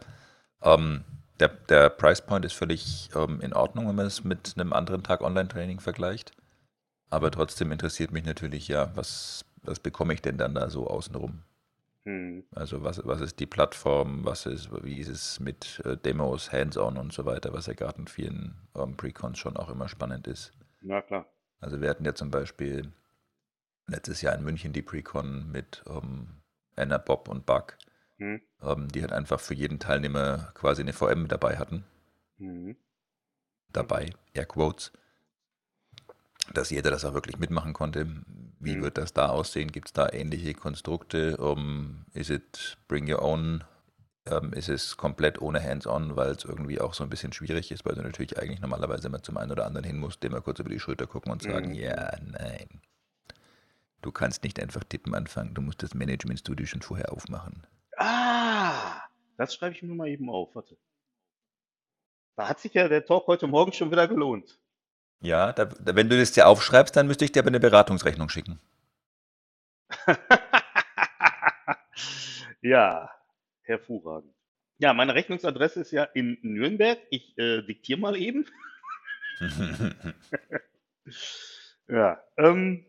ähm, 0.62 1.04
der, 1.40 1.50
der 1.50 1.90
Price 1.90 2.22
Point 2.22 2.46
ist 2.46 2.54
völlig 2.54 3.10
ähm, 3.16 3.42
in 3.42 3.54
Ordnung, 3.54 3.88
wenn 3.88 3.96
man 3.96 4.06
es 4.06 4.24
mit 4.24 4.54
einem 4.56 4.74
anderen 4.74 5.04
Tag 5.04 5.22
Online-Training 5.22 5.80
vergleicht. 5.80 6.32
Aber 7.10 7.32
trotzdem 7.32 7.72
interessiert 7.72 8.12
mich 8.12 8.26
natürlich 8.26 8.68
ja, 8.68 8.92
was, 8.96 9.46
was 9.64 9.80
bekomme 9.80 10.14
ich 10.14 10.22
denn 10.22 10.38
dann 10.38 10.54
da 10.54 10.70
so 10.70 10.88
außenrum? 10.88 11.44
Hm. 12.04 12.44
Also 12.56 12.84
was, 12.84 13.06
was 13.06 13.22
ist 13.22 13.40
die 13.40 13.46
Plattform, 13.46 14.26
was 14.26 14.46
ist, 14.46 14.70
wie 14.84 15.00
ist 15.00 15.10
es 15.10 15.40
mit 15.40 15.82
äh, 15.86 15.98
Demos, 15.98 16.52
Hands-on 16.52 16.98
und 16.98 17.14
so 17.14 17.26
weiter, 17.26 17.54
was 17.54 17.66
ja 17.66 17.74
gerade 17.74 18.00
in 18.00 18.08
vielen 18.08 18.56
ähm, 18.76 18.96
Precons 18.96 19.38
schon 19.38 19.58
auch 19.58 19.70
immer 19.70 19.90
spannend 19.90 20.28
ist. 20.28 20.52
Na 20.82 21.02
klar. 21.02 21.26
Also 21.60 21.82
wir 21.82 21.90
hatten 21.90 22.06
ja 22.06 22.16
zum 22.16 22.32
Beispiel 22.32 22.92
letztes 23.88 24.22
Jahr 24.22 24.36
in 24.36 24.44
München 24.44 24.72
die 24.72 24.82
Precon 24.82 25.52
mit 25.52 25.84
ähm, 25.88 26.28
Anna, 26.76 26.98
Bob 26.98 27.28
und 27.28 27.46
Buck, 27.46 27.78
Hm. 28.20 28.42
ähm, 28.62 28.88
die 28.90 29.02
halt 29.02 29.12
einfach 29.14 29.40
für 29.40 29.54
jeden 29.54 29.80
Teilnehmer 29.80 30.52
quasi 30.54 30.82
eine 30.82 30.94
VM 30.94 31.28
dabei 31.28 31.58
hatten. 31.58 31.84
Hm. 32.40 32.76
Dabei, 33.72 34.12
Air 34.34 34.46
Quotes. 34.46 34.92
Dass 36.54 36.70
jeder 36.72 36.90
das 36.92 37.06
auch 37.06 37.14
wirklich 37.14 37.38
mitmachen 37.38 37.74
konnte. 37.74 38.08
Wie 38.60 38.76
Mhm. 38.76 38.82
wird 38.82 38.98
das 38.98 39.14
da 39.14 39.28
aussehen? 39.30 39.72
Gibt 39.72 39.88
es 39.90 39.94
da 39.94 40.10
ähnliche 40.12 40.54
Konstrukte? 40.54 41.38
Um, 41.38 42.06
is 42.14 42.30
it 42.30 42.78
bring 42.88 43.12
your 43.12 43.22
own? 43.22 43.64
Ähm, 44.26 44.54
ist 44.54 44.70
es 44.70 44.98
komplett 44.98 45.42
ohne 45.42 45.64
Hands-on, 45.64 46.16
weil 46.16 46.32
es 46.32 46.44
irgendwie 46.44 46.82
auch 46.82 46.94
so 46.94 47.04
ein 47.04 47.10
bisschen 47.10 47.32
schwierig 47.34 47.72
ist, 47.72 47.86
weil 47.86 47.96
du 47.96 48.02
natürlich 48.02 48.38
eigentlich 48.38 48.60
normalerweise 48.60 49.08
immer 49.08 49.24
zum 49.24 49.38
einen 49.38 49.52
oder 49.52 49.66
anderen 49.66 49.86
hin 49.86 49.98
musst, 49.98 50.22
dem 50.24 50.34
mal 50.34 50.42
kurz 50.42 50.60
über 50.60 50.70
die 50.70 50.80
Schulter 50.80 51.08
gucken 51.08 51.32
und 51.32 51.42
sagen, 51.42 51.72
Mhm. 51.72 51.76
ja, 51.76 52.12
nein. 52.22 52.82
Du 54.02 54.12
kannst 54.12 54.44
nicht 54.44 54.60
einfach 54.60 54.84
tippen 54.84 55.16
anfangen, 55.16 55.54
du 55.54 55.62
musst 55.62 55.84
das 55.84 55.94
Management 55.94 56.40
Studio 56.40 56.66
schon 56.66 56.82
vorher 56.82 57.12
aufmachen. 57.14 57.64
Das 59.40 59.56
schreibe 59.56 59.74
ich 59.74 59.82
mir 59.82 59.96
mal 59.96 60.10
eben 60.10 60.30
auf. 60.30 60.54
Warte. 60.54 60.76
Da 62.36 62.50
hat 62.50 62.60
sich 62.60 62.74
ja 62.74 62.90
der 62.90 63.06
Talk 63.06 63.26
heute 63.28 63.48
Morgen 63.48 63.72
schon 63.72 63.90
wieder 63.90 64.06
gelohnt. 64.06 64.60
Ja, 65.22 65.54
da, 65.54 65.70
wenn 65.80 66.10
du 66.10 66.20
das 66.20 66.34
dir 66.34 66.46
aufschreibst, 66.46 66.94
dann 66.98 67.08
müsste 67.08 67.24
ich 67.24 67.32
dir 67.32 67.40
aber 67.40 67.48
eine 67.48 67.62
Beratungsrechnung 67.62 68.30
schicken. 68.30 68.60
Ja, 72.62 73.10
hervorragend. 73.62 74.36
Ja, 74.80 74.94
meine 74.94 75.16
Rechnungsadresse 75.16 75.80
ist 75.80 75.92
ja 75.92 76.04
in 76.04 76.38
Nürnberg. 76.42 77.00
Ich 77.10 77.38
äh, 77.38 77.62
diktiere 77.62 78.00
mal 78.00 78.18
eben. 78.18 78.46
Ja, 81.88 82.22
ähm, 82.38 82.86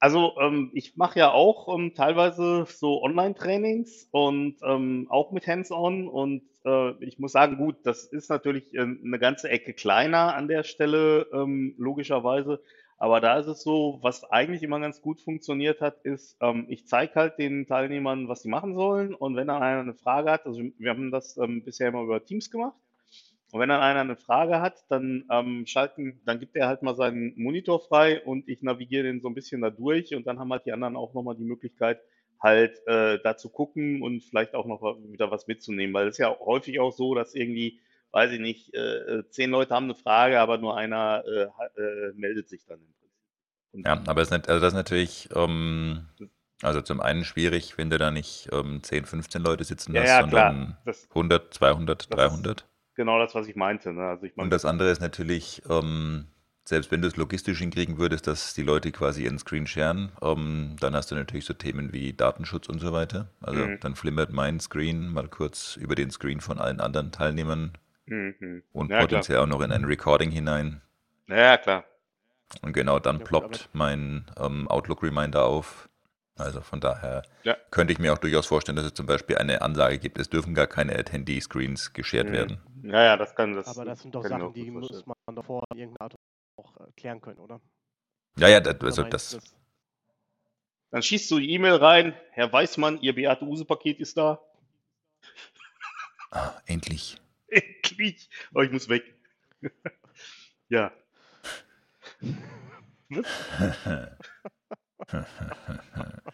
also 0.00 0.34
ähm, 0.40 0.70
ich 0.74 0.96
mache 0.96 1.18
ja 1.18 1.32
auch 1.32 1.74
ähm, 1.74 1.92
teilweise 1.94 2.66
so 2.68 3.02
Online-Trainings 3.02 4.08
und 4.12 4.56
ähm, 4.62 5.06
auch 5.10 5.32
mit 5.32 5.46
Hands-on 5.46 6.08
und 6.08 6.42
äh, 6.64 6.92
ich 7.04 7.18
muss 7.18 7.32
sagen, 7.32 7.56
gut, 7.56 7.76
das 7.84 8.04
ist 8.04 8.30
natürlich 8.30 8.72
äh, 8.74 8.80
eine 8.80 9.18
ganze 9.18 9.48
Ecke 9.48 9.72
kleiner 9.72 10.34
an 10.34 10.48
der 10.48 10.62
Stelle, 10.62 11.26
ähm, 11.32 11.74
logischerweise. 11.78 12.60
Aber 13.00 13.20
da 13.20 13.38
ist 13.38 13.46
es 13.46 13.62
so, 13.62 13.98
was 14.02 14.24
eigentlich 14.24 14.62
immer 14.64 14.80
ganz 14.80 15.00
gut 15.00 15.20
funktioniert 15.20 15.80
hat, 15.80 16.00
ist, 16.02 16.36
ähm, 16.40 16.66
ich 16.68 16.86
zeige 16.86 17.14
halt 17.14 17.38
den 17.38 17.66
Teilnehmern, 17.66 18.28
was 18.28 18.42
sie 18.42 18.48
machen 18.48 18.74
sollen 18.74 19.14
und 19.14 19.36
wenn 19.36 19.46
dann 19.48 19.62
einer 19.62 19.80
eine 19.80 19.94
Frage 19.94 20.30
hat, 20.30 20.46
also 20.46 20.62
wir 20.78 20.90
haben 20.90 21.10
das 21.10 21.36
ähm, 21.38 21.62
bisher 21.64 21.88
immer 21.88 22.02
über 22.02 22.24
Teams 22.24 22.50
gemacht 22.50 22.76
und 23.50 23.60
wenn 23.60 23.70
dann 23.70 23.80
einer 23.80 24.00
eine 24.00 24.16
Frage 24.16 24.60
hat, 24.60 24.84
dann 24.90 25.24
ähm, 25.30 25.66
schalten, 25.66 26.20
dann 26.26 26.38
gibt 26.38 26.54
er 26.54 26.68
halt 26.68 26.82
mal 26.82 26.94
seinen 26.94 27.32
Monitor 27.36 27.80
frei 27.80 28.22
und 28.22 28.46
ich 28.46 28.62
navigiere 28.62 29.04
den 29.04 29.20
so 29.20 29.28
ein 29.28 29.34
bisschen 29.34 29.62
da 29.62 29.70
durch 29.70 30.14
und 30.14 30.26
dann 30.26 30.38
haben 30.38 30.52
halt 30.52 30.66
die 30.66 30.72
anderen 30.72 30.96
auch 30.96 31.14
nochmal 31.14 31.34
die 31.34 31.44
Möglichkeit, 31.44 32.00
halt 32.40 32.86
äh, 32.86 33.18
da 33.22 33.36
zu 33.36 33.48
gucken 33.48 34.02
und 34.02 34.22
vielleicht 34.22 34.54
auch 34.54 34.66
noch 34.66 34.82
wieder 35.08 35.30
was 35.30 35.46
mitzunehmen, 35.46 35.94
weil 35.94 36.08
es 36.08 36.16
ist 36.16 36.18
ja 36.18 36.38
häufig 36.38 36.78
auch 36.78 36.92
so, 36.92 37.14
dass 37.14 37.34
irgendwie, 37.34 37.80
weiß 38.12 38.32
ich 38.32 38.40
nicht, 38.40 38.74
äh, 38.74 39.22
zehn 39.30 39.50
Leute 39.50 39.74
haben 39.74 39.84
eine 39.84 39.94
Frage, 39.94 40.40
aber 40.40 40.58
nur 40.58 40.76
einer 40.76 41.24
äh, 41.26 41.80
äh, 41.80 42.12
meldet 42.14 42.50
sich 42.50 42.66
dann 42.66 42.80
im 42.80 42.92
Prinzip. 43.00 43.10
Und 43.72 43.86
Ja, 43.86 44.02
aber 44.06 44.20
es 44.20 44.28
ist 44.28 44.36
nicht, 44.36 44.48
also 44.48 44.60
das 44.60 44.74
ist 44.74 44.76
natürlich, 44.76 45.28
ähm, 45.34 46.06
also 46.60 46.82
zum 46.82 47.00
einen 47.00 47.24
schwierig, 47.24 47.78
wenn 47.78 47.88
du 47.88 47.96
da 47.96 48.10
nicht 48.10 48.50
ähm, 48.52 48.82
10, 48.82 49.06
15 49.06 49.42
Leute 49.42 49.64
sitzen 49.64 49.94
ja, 49.94 50.02
hast, 50.02 50.08
ja, 50.08 50.20
sondern 50.20 50.64
klar, 50.66 50.82
das, 50.84 51.08
100, 51.08 51.54
200, 51.54 51.98
das 51.98 52.04
ist 52.04 52.14
300. 52.14 52.67
genau 52.98 53.18
das, 53.18 53.34
was 53.34 53.48
ich 53.48 53.56
meinte. 53.56 53.92
Ne? 53.94 54.02
Also 54.02 54.26
ich 54.26 54.36
Und 54.36 54.36
meine, 54.36 54.50
das 54.50 54.66
andere 54.66 54.90
ist 54.90 55.00
natürlich, 55.00 55.62
ähm, 55.70 56.26
selbst 56.64 56.90
wenn 56.90 57.00
du 57.00 57.08
es 57.08 57.16
logistisch 57.16 57.58
hinkriegen 57.60 57.96
würdest, 57.96 58.26
dass 58.26 58.52
die 58.52 58.62
Leute 58.62 58.92
quasi 58.92 59.24
ihren 59.24 59.38
Screen 59.38 59.66
sharen, 59.66 60.12
ähm, 60.20 60.76
dann 60.80 60.94
hast 60.94 61.10
du 61.10 61.14
natürlich 61.14 61.46
so 61.46 61.54
Themen 61.54 61.92
wie 61.94 62.12
Datenschutz 62.12 62.68
und 62.68 62.80
so 62.80 62.92
weiter. 62.92 63.30
Also 63.40 63.62
mhm, 63.64 63.80
dann 63.80 63.94
flimmert 63.94 64.32
mein 64.32 64.60
Screen 64.60 65.08
mal 65.08 65.28
kurz 65.28 65.76
über 65.76 65.94
den 65.94 66.10
Screen 66.10 66.40
von 66.42 66.58
allen 66.58 66.80
anderen 66.80 67.10
Teilnehmern 67.12 67.72
mhm. 68.06 68.62
und 68.72 68.90
Ja, 68.90 68.98
klar. 69.06 69.08
potenziell 69.08 69.38
auch 69.38 69.46
noch 69.46 69.60
in 69.62 69.72
ein 69.72 69.84
Recording 69.84 70.30
hinein. 70.30 70.82
Ja, 71.28 71.56
klar. 71.56 71.84
Und 72.62 72.72
genau 72.72 72.98
dann 72.98 73.18
Ja 73.18 73.24
ploppt 73.24 73.68
mein 73.72 74.24
ähm, 74.38 74.68
Outlook-Reminder 74.68 75.44
auf. 75.44 75.88
Also 76.36 76.60
von 76.60 76.80
daher 76.80 77.22
Ja. 77.42 77.56
könnte 77.70 77.92
ich 77.92 77.98
mir 77.98 78.12
auch 78.12 78.18
durchaus 78.18 78.46
vorstellen, 78.46 78.76
dass 78.76 78.86
es 78.86 78.94
zum 78.94 79.06
Beispiel 79.06 79.36
eine 79.38 79.60
Ansage 79.62 79.98
gibt, 79.98 80.18
es 80.18 80.30
dürfen 80.30 80.54
gar 80.54 80.66
keine 80.66 80.96
Attendee-Screens 80.98 81.92
geshared 81.92 82.28
Mhm. 82.28 82.32
werden. 82.32 82.58
Ja, 82.82 83.02
ja, 83.02 83.16
das 83.16 83.34
kann 83.34 83.54
das 83.54 83.66
Aber 83.66 83.84
das 83.84 84.00
sind 84.00 84.14
doch 84.14 84.24
Sachen, 84.24 84.52
die 84.54 84.70
muss 84.70 85.04
man 85.06 85.16
davor 85.34 85.64
in 85.72 85.78
irgendeiner 85.78 86.12
Art 86.12 86.14
auch 86.56 86.76
äh, 86.80 86.92
klären 86.96 87.20
können, 87.20 87.38
oder? 87.38 87.60
Ja, 88.36 88.48
ja, 88.48 88.60
das, 88.60 88.80
also 88.80 89.02
das, 89.04 89.30
das? 89.30 89.54
Dann 90.90 91.02
schießt 91.02 91.30
du 91.30 91.38
die 91.38 91.52
E-Mail 91.52 91.74
rein, 91.74 92.14
Herr 92.30 92.52
Weißmann, 92.52 93.00
Ihr 93.02 93.14
Beate 93.14 93.44
Use-Paket 93.44 94.00
ist 94.00 94.16
da. 94.16 94.40
ah, 96.30 96.60
endlich. 96.66 97.20
Endlich. 97.48 98.28
Oh, 98.54 98.60
ich 98.60 98.70
muss 98.70 98.88
weg. 98.88 99.14
Ja. 100.70 100.92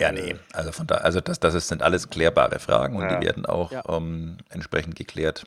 Ja, 0.00 0.10
nee, 0.12 0.36
also 0.52 0.72
von 0.72 0.86
da, 0.86 0.96
also 0.96 1.20
das, 1.20 1.38
das 1.40 1.68
sind 1.68 1.82
alles 1.82 2.10
klärbare 2.10 2.58
Fragen 2.58 2.96
und 2.96 3.02
Ja. 3.02 3.18
die 3.18 3.24
werden 3.24 3.46
auch 3.46 3.70
Ja. 3.72 3.82
ähm, 3.88 4.38
entsprechend 4.50 4.96
geklärt. 4.96 5.46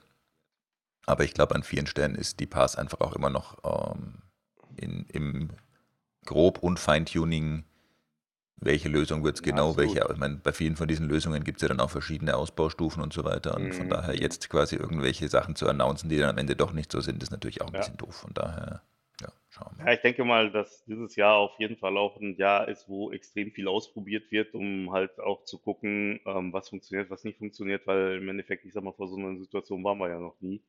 Aber 1.06 1.24
ich 1.24 1.34
glaube, 1.34 1.56
an 1.56 1.64
vielen 1.64 1.88
Stellen 1.88 2.16
ist 2.16 2.40
die 2.40 2.46
Pass 2.48 2.76
einfach 2.76 3.00
auch 3.02 3.14
immer 3.14 3.30
noch 3.30 3.58
ähm, 3.94 4.22
in, 4.76 5.06
im 5.10 5.50
Grob- 6.26 6.60
und 6.60 6.80
Feintuning, 6.80 7.64
welche 8.60 8.90
Lösung 8.90 9.24
wird 9.24 9.36
es 9.36 9.42
Ja, 9.42 9.52
genau, 9.52 9.78
welche, 9.78 10.00
ich 10.12 10.18
meine, 10.18 10.38
bei 10.38 10.52
vielen 10.52 10.76
von 10.76 10.88
diesen 10.88 11.08
Lösungen 11.08 11.44
gibt 11.44 11.58
es 11.60 11.62
ja 11.62 11.68
dann 11.68 11.80
auch 11.80 11.92
verschiedene 11.92 12.36
Ausbaustufen 12.36 13.02
und 13.04 13.14
so 13.14 13.24
weiter. 13.24 13.56
Und 13.56 13.74
von 13.76 13.86
Mhm. 13.86 13.90
daher 13.90 14.16
jetzt 14.20 14.50
quasi 14.50 14.76
irgendwelche 14.76 15.30
Sachen 15.30 15.56
zu 15.56 15.68
announcen, 15.70 16.10
die 16.10 16.18
dann 16.18 16.30
am 16.30 16.38
Ende 16.38 16.56
doch 16.56 16.74
nicht 16.74 16.92
so 16.92 17.00
sind, 17.02 17.22
ist 17.24 17.32
natürlich 17.32 17.62
auch 17.62 17.68
ein 17.68 17.74
Ja. 17.74 17.80
bisschen 17.80 17.98
doof. 17.98 18.16
Von 18.16 18.34
daher, 18.34 18.82
schauen 19.58 19.78
wir 19.78 19.86
Ja, 19.86 19.94
ich 19.94 20.02
denke 20.02 20.26
mal, 20.26 20.52
dass 20.52 20.84
dieses 20.86 21.16
Jahr 21.16 21.36
auf 21.38 21.58
jeden 21.60 21.78
Fall 21.78 21.98
auch 21.98 22.18
ein 22.20 22.36
Jahr 22.36 22.68
ist, 22.68 22.90
wo 22.90 23.12
extrem 23.12 23.52
viel 23.52 23.68
ausprobiert 23.68 24.32
wird, 24.32 24.54
um 24.54 24.92
halt 24.92 25.20
auch 25.20 25.44
zu 25.46 25.60
gucken, 25.60 26.20
ähm, 26.26 26.54
was 26.54 26.70
funktioniert, 26.70 27.10
was 27.10 27.24
nicht 27.24 27.38
funktioniert, 27.38 27.88
weil 27.88 28.18
im 28.22 28.30
Endeffekt, 28.30 28.66
ich 28.66 28.74
sag 28.74 28.84
mal, 28.84 28.94
vor 28.94 29.08
so 29.08 29.16
einer 29.18 29.38
Situation 29.38 29.84
waren 29.84 29.98
wir 30.00 30.10
ja 30.10 30.20
noch 30.20 30.40
nie. 30.42 30.62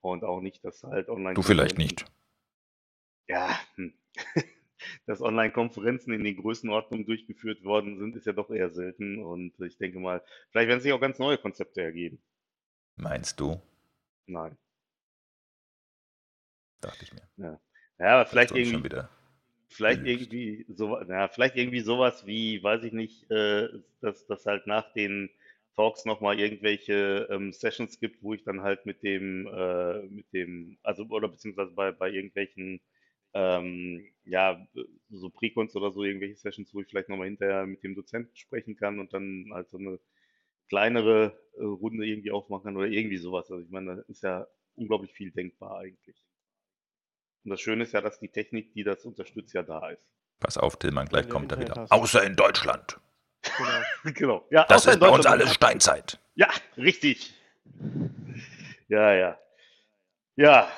Und 0.00 0.24
auch 0.24 0.40
nicht, 0.40 0.64
dass 0.64 0.82
halt 0.84 1.08
Du 1.08 1.42
vielleicht 1.42 1.78
nicht. 1.78 2.06
ja, 3.28 3.58
hm. 3.76 3.94
dass 5.06 5.20
Online-Konferenzen 5.22 6.12
in 6.12 6.24
den 6.24 6.36
Größenordnungen 6.36 7.06
durchgeführt 7.06 7.64
worden 7.64 7.98
sind, 7.98 8.16
ist 8.16 8.26
ja 8.26 8.32
doch 8.32 8.50
eher 8.50 8.70
selten. 8.70 9.22
Und 9.24 9.58
ich 9.60 9.76
denke 9.78 9.98
mal, 10.00 10.22
vielleicht 10.50 10.68
werden 10.68 10.80
sich 10.80 10.92
auch 10.92 11.00
ganz 11.00 11.18
neue 11.18 11.38
Konzepte 11.38 11.82
ergeben. 11.82 12.20
Meinst 12.96 13.40
du? 13.40 13.62
Nein. 14.26 14.56
Dachte 16.80 17.04
ich 17.04 17.12
mir. 17.12 17.28
Ja, 17.36 17.58
ja 17.98 18.20
aber 18.20 18.26
vielleicht 18.26 18.50
Sonst 18.50 18.60
schon 18.64 18.74
irgendwie. 18.74 18.84
wieder 18.84 19.10
Vielleicht 19.70 20.04
irgendwie 20.06 20.64
so, 20.68 21.00
ja, 21.02 21.28
vielleicht 21.28 21.56
irgendwie 21.56 21.80
sowas 21.80 22.26
wie, 22.26 22.62
weiß 22.62 22.84
ich 22.84 22.92
nicht, 22.92 23.30
äh, 23.30 23.68
dass, 24.00 24.26
dass 24.26 24.46
halt 24.46 24.66
nach 24.66 24.92
den 24.92 25.30
Talks 25.76 26.04
nochmal 26.06 26.40
irgendwelche 26.40 27.28
ähm, 27.30 27.52
Sessions 27.52 28.00
gibt, 28.00 28.22
wo 28.22 28.34
ich 28.34 28.42
dann 28.42 28.62
halt 28.62 28.86
mit 28.86 29.02
dem, 29.02 29.46
äh, 29.46 30.02
mit 30.08 30.32
dem, 30.32 30.78
also 30.82 31.04
oder 31.04 31.28
beziehungsweise 31.28 31.72
bei, 31.72 31.92
bei 31.92 32.10
irgendwelchen, 32.10 32.80
ähm, 33.34 34.08
ja, 34.24 34.66
so 35.10 35.30
Precons 35.30 35.76
oder 35.76 35.92
so, 35.92 36.02
irgendwelche 36.02 36.36
Sessions, 36.36 36.74
wo 36.74 36.80
ich 36.80 36.88
vielleicht 36.88 37.10
nochmal 37.10 37.28
hinterher 37.28 37.66
mit 37.66 37.84
dem 37.84 37.94
Dozenten 37.94 38.34
sprechen 38.36 38.76
kann 38.76 38.98
und 38.98 39.12
dann 39.12 39.50
halt 39.52 39.70
so 39.70 39.78
eine 39.78 40.00
kleinere 40.68 41.38
äh, 41.58 41.62
Runde 41.62 42.06
irgendwie 42.06 42.30
aufmachen 42.30 42.64
kann 42.64 42.76
oder 42.76 42.88
irgendwie 42.88 43.18
sowas. 43.18 43.50
Also 43.50 43.62
ich 43.62 43.70
meine, 43.70 43.96
da 43.96 44.02
ist 44.08 44.22
ja 44.22 44.46
unglaublich 44.76 45.12
viel 45.12 45.30
denkbar 45.30 45.78
eigentlich. 45.78 46.16
Und 47.48 47.52
das 47.52 47.62
Schöne 47.62 47.84
ist 47.84 47.92
ja, 47.94 48.02
dass 48.02 48.18
die 48.20 48.28
Technik, 48.28 48.74
die 48.74 48.84
das 48.84 49.06
unterstützt, 49.06 49.54
ja 49.54 49.62
da 49.62 49.88
ist. 49.88 50.02
Pass 50.38 50.58
auf, 50.58 50.76
Tillmann, 50.78 51.08
gleich 51.08 51.30
kommt 51.30 51.50
er 51.50 51.58
wieder. 51.58 51.74
hast. 51.76 51.90
Außer 51.90 52.22
in 52.24 52.36
Deutschland. 52.36 53.00
Genau. 53.56 53.70
Genau. 54.14 54.46
Ja, 54.50 54.64
Das 54.68 54.82
außer 54.82 54.90
ist 54.90 54.94
in 54.96 55.00
bei 55.00 55.08
uns 55.08 55.24
alles 55.24 55.54
Steinzeit. 55.54 56.18
Ja, 56.34 56.50
richtig. 56.76 57.32
Ja, 58.88 59.14
ja. 59.14 59.38
Ja, 60.36 60.70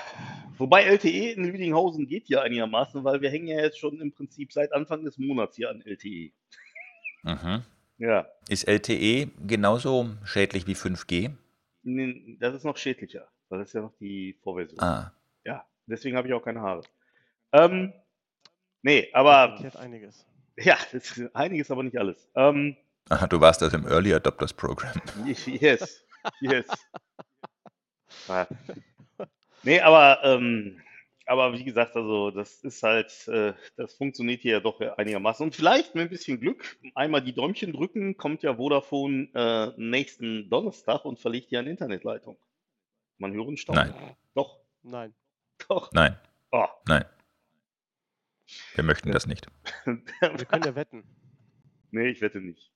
wobei 0.58 0.84
LTE 0.84 1.32
in 1.32 1.42
Lüdinghausen 1.44 2.06
geht 2.06 2.28
ja 2.28 2.42
einigermaßen, 2.42 3.02
weil 3.02 3.20
wir 3.20 3.30
hängen 3.30 3.48
ja 3.48 3.60
jetzt 3.60 3.78
schon 3.80 4.00
im 4.00 4.12
Prinzip 4.12 4.52
seit 4.52 4.72
Anfang 4.72 5.04
des 5.04 5.18
Monats 5.18 5.56
hier 5.56 5.70
an 5.70 5.82
LTE. 5.84 6.30
Mhm. 7.24 7.64
Ja, 7.98 8.26
Ist 8.48 8.68
LTE 8.68 9.26
genauso 9.44 10.08
schädlich 10.24 10.68
wie 10.68 10.74
5G? 10.74 11.32
nee, 11.82 12.36
das 12.38 12.54
ist 12.54 12.64
noch 12.64 12.76
schädlicher, 12.76 13.28
weil 13.48 13.58
das 13.58 13.68
ist 13.68 13.74
ja 13.74 13.80
noch 13.82 13.94
die 13.98 14.38
Vorversion. 14.42 14.78
Ah, 14.80 15.12
deswegen 15.90 16.16
habe 16.16 16.28
ich 16.28 16.34
auch 16.34 16.42
keine 16.42 16.60
Haare. 16.60 16.82
Ähm, 17.52 17.92
nee, 18.82 19.08
aber 19.12 19.52
erklärt 19.52 19.76
einiges. 19.76 20.26
ja, 20.56 20.76
das 20.92 21.16
ist 21.16 21.34
einiges, 21.36 21.70
aber 21.70 21.82
nicht 21.82 21.98
alles. 21.98 22.28
Ähm, 22.34 22.76
Aha, 23.08 23.26
du 23.26 23.40
warst 23.40 23.62
also 23.62 23.76
im 23.76 23.86
Early 23.86 24.14
Adopters 24.14 24.52
Program. 24.52 24.92
Yes, 25.26 26.04
yes. 26.40 26.66
Ja. 28.28 28.46
Nee, 29.62 29.80
aber, 29.80 30.20
ähm, 30.22 30.80
aber 31.26 31.52
wie 31.52 31.64
gesagt, 31.64 31.96
also 31.96 32.30
das 32.30 32.62
ist 32.62 32.82
halt, 32.82 33.28
äh, 33.28 33.52
das 33.76 33.94
funktioniert 33.94 34.40
hier 34.40 34.52
ja 34.52 34.60
doch 34.60 34.80
einigermaßen. 34.80 35.44
Und 35.44 35.54
vielleicht 35.54 35.94
mit 35.94 36.04
ein 36.04 36.10
bisschen 36.10 36.40
Glück, 36.40 36.78
einmal 36.94 37.22
die 37.22 37.32
Däumchen 37.32 37.72
drücken, 37.72 38.16
kommt 38.16 38.42
ja 38.42 38.54
Vodafone 38.56 39.28
äh, 39.34 39.72
nächsten 39.76 40.48
Donnerstag 40.50 41.04
und 41.04 41.18
verlegt 41.18 41.48
hier 41.48 41.58
eine 41.60 41.70
Internetleitung. 41.70 42.36
Man 43.18 43.32
hören 43.32 43.56
Staunen. 43.56 43.90
Nein, 43.90 44.16
Doch, 44.34 44.60
Nein. 44.82 45.14
Doch. 45.70 45.90
nein, 45.92 46.16
Oh. 46.52 46.66
nein. 46.86 47.04
Wir 48.74 48.82
möchten 48.84 49.12
das 49.12 49.26
nicht. 49.26 49.46
Wir 49.86 50.44
können 50.46 50.64
ja 50.64 50.74
wetten. 50.74 51.04
nee, 51.92 52.08
ich 52.08 52.20
wette 52.20 52.40
nicht. 52.40 52.70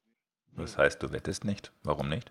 Das 0.56 0.78
heißt, 0.78 1.02
du 1.02 1.10
wettest 1.12 1.44
nicht? 1.44 1.72
Warum 1.82 2.08
nicht? 2.08 2.30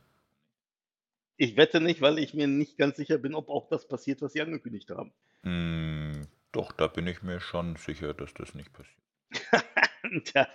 Ich 1.36 1.58
wette 1.58 1.82
nicht, 1.82 2.00
weil 2.02 2.20
ich 2.20 2.34
mir 2.34 2.48
nicht 2.48 2.78
ganz 2.78 2.96
sicher 2.96 3.18
bin, 3.18 3.36
ob 3.36 3.50
auch 3.50 3.68
das 3.68 3.88
passiert, 3.88 4.22
was 4.22 4.32
sie 4.34 4.42
angekündigt 4.42 4.90
haben. 4.92 5.12
Hm, 5.42 6.28
doch, 6.54 6.72
da 6.72 6.88
bin 6.88 7.08
ich 7.08 7.22
mir 7.24 7.42
schon 7.42 7.76
sicher, 7.76 8.14
dass 8.14 8.34
das 8.34 8.54
nicht 8.56 8.72
passiert. 8.72 8.98
Tja, 10.26 10.48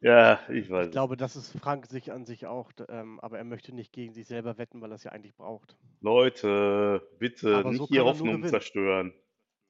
ja, 0.00 0.40
ich 0.48 0.70
weiß. 0.70 0.86
Ich 0.86 0.92
glaube, 0.92 1.16
das 1.16 1.34
ist 1.34 1.58
Frank 1.58 1.86
sich 1.86 2.12
an 2.12 2.24
sich 2.24 2.46
auch, 2.46 2.70
ähm, 2.88 3.18
aber 3.20 3.38
er 3.38 3.44
möchte 3.44 3.74
nicht 3.74 3.92
gegen 3.92 4.12
sich 4.14 4.26
selber 4.28 4.58
wetten, 4.58 4.80
weil 4.80 4.92
er 4.92 4.94
es 4.94 5.04
ja 5.04 5.10
eigentlich 5.12 5.34
braucht. 5.34 5.76
Leute, 6.00 7.06
bitte 7.18 7.56
Aber 7.56 7.70
nicht 7.70 7.78
so 7.78 7.88
hier 7.88 8.02
er 8.02 8.04
Hoffnung 8.04 8.46
zerstören. 8.46 9.12